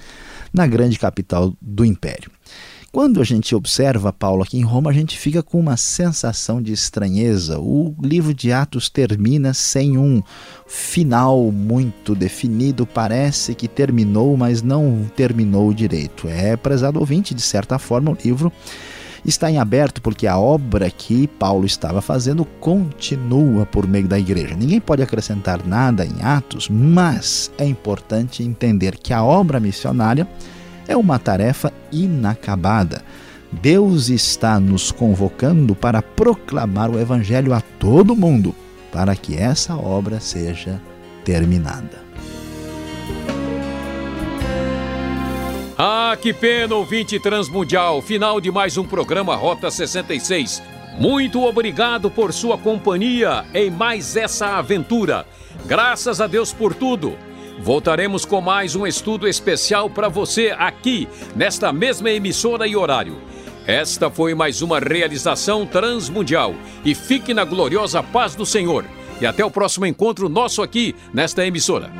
na 0.52 0.68
grande 0.68 1.00
capital 1.00 1.52
do 1.60 1.84
império. 1.84 2.30
Quando 2.92 3.20
a 3.20 3.24
gente 3.24 3.54
observa 3.54 4.12
Paulo 4.12 4.42
aqui 4.42 4.58
em 4.58 4.64
Roma, 4.64 4.90
a 4.90 4.92
gente 4.92 5.16
fica 5.16 5.44
com 5.44 5.60
uma 5.60 5.76
sensação 5.76 6.60
de 6.60 6.72
estranheza. 6.72 7.60
O 7.60 7.94
livro 8.02 8.34
de 8.34 8.50
Atos 8.50 8.88
termina 8.88 9.54
sem 9.54 9.96
um 9.96 10.20
final 10.66 11.52
muito 11.52 12.16
definido, 12.16 12.84
parece 12.84 13.54
que 13.54 13.68
terminou, 13.68 14.36
mas 14.36 14.60
não 14.60 15.08
terminou 15.14 15.72
direito. 15.72 16.26
É, 16.26 16.56
prezado 16.56 16.98
ouvinte, 16.98 17.32
de 17.32 17.42
certa 17.42 17.78
forma, 17.78 18.10
o 18.10 18.18
livro 18.24 18.52
está 19.24 19.48
em 19.48 19.58
aberto 19.58 20.02
porque 20.02 20.26
a 20.26 20.36
obra 20.36 20.90
que 20.90 21.28
Paulo 21.28 21.66
estava 21.66 22.02
fazendo 22.02 22.44
continua 22.44 23.64
por 23.66 23.86
meio 23.86 24.08
da 24.08 24.18
igreja. 24.18 24.56
Ninguém 24.56 24.80
pode 24.80 25.00
acrescentar 25.00 25.64
nada 25.64 26.04
em 26.04 26.24
Atos, 26.24 26.68
mas 26.68 27.52
é 27.56 27.64
importante 27.64 28.42
entender 28.42 28.98
que 28.98 29.12
a 29.12 29.22
obra 29.22 29.60
missionária 29.60 30.26
é 30.90 30.96
uma 30.96 31.20
tarefa 31.20 31.72
inacabada. 31.92 33.02
Deus 33.52 34.08
está 34.08 34.58
nos 34.58 34.90
convocando 34.90 35.74
para 35.74 36.02
proclamar 36.02 36.90
o 36.90 36.98
Evangelho 36.98 37.54
a 37.54 37.60
todo 37.60 38.16
mundo, 38.16 38.54
para 38.92 39.14
que 39.14 39.36
essa 39.36 39.76
obra 39.76 40.18
seja 40.18 40.80
terminada. 41.24 42.00
Ah, 45.78 46.16
que 46.20 46.34
pena, 46.34 46.74
ouvinte 46.74 47.18
transmundial. 47.20 48.02
Final 48.02 48.40
de 48.40 48.50
mais 48.50 48.76
um 48.76 48.84
programa 48.84 49.36
Rota 49.36 49.70
66. 49.70 50.60
Muito 50.98 51.42
obrigado 51.42 52.10
por 52.10 52.32
sua 52.32 52.58
companhia 52.58 53.44
em 53.54 53.70
mais 53.70 54.16
essa 54.16 54.58
aventura. 54.58 55.24
Graças 55.66 56.20
a 56.20 56.26
Deus 56.26 56.52
por 56.52 56.74
tudo. 56.74 57.16
Voltaremos 57.62 58.24
com 58.24 58.40
mais 58.40 58.74
um 58.74 58.86
estudo 58.86 59.28
especial 59.28 59.90
para 59.90 60.08
você 60.08 60.54
aqui, 60.58 61.06
nesta 61.36 61.70
mesma 61.70 62.10
emissora 62.10 62.66
e 62.66 62.74
horário. 62.74 63.18
Esta 63.66 64.10
foi 64.10 64.34
mais 64.34 64.62
uma 64.62 64.78
realização 64.80 65.66
transmundial. 65.66 66.54
E 66.82 66.94
fique 66.94 67.34
na 67.34 67.44
gloriosa 67.44 68.02
paz 68.02 68.34
do 68.34 68.46
Senhor. 68.46 68.86
E 69.20 69.26
até 69.26 69.44
o 69.44 69.50
próximo 69.50 69.84
encontro 69.84 70.26
nosso 70.30 70.62
aqui, 70.62 70.96
nesta 71.12 71.46
emissora. 71.46 71.90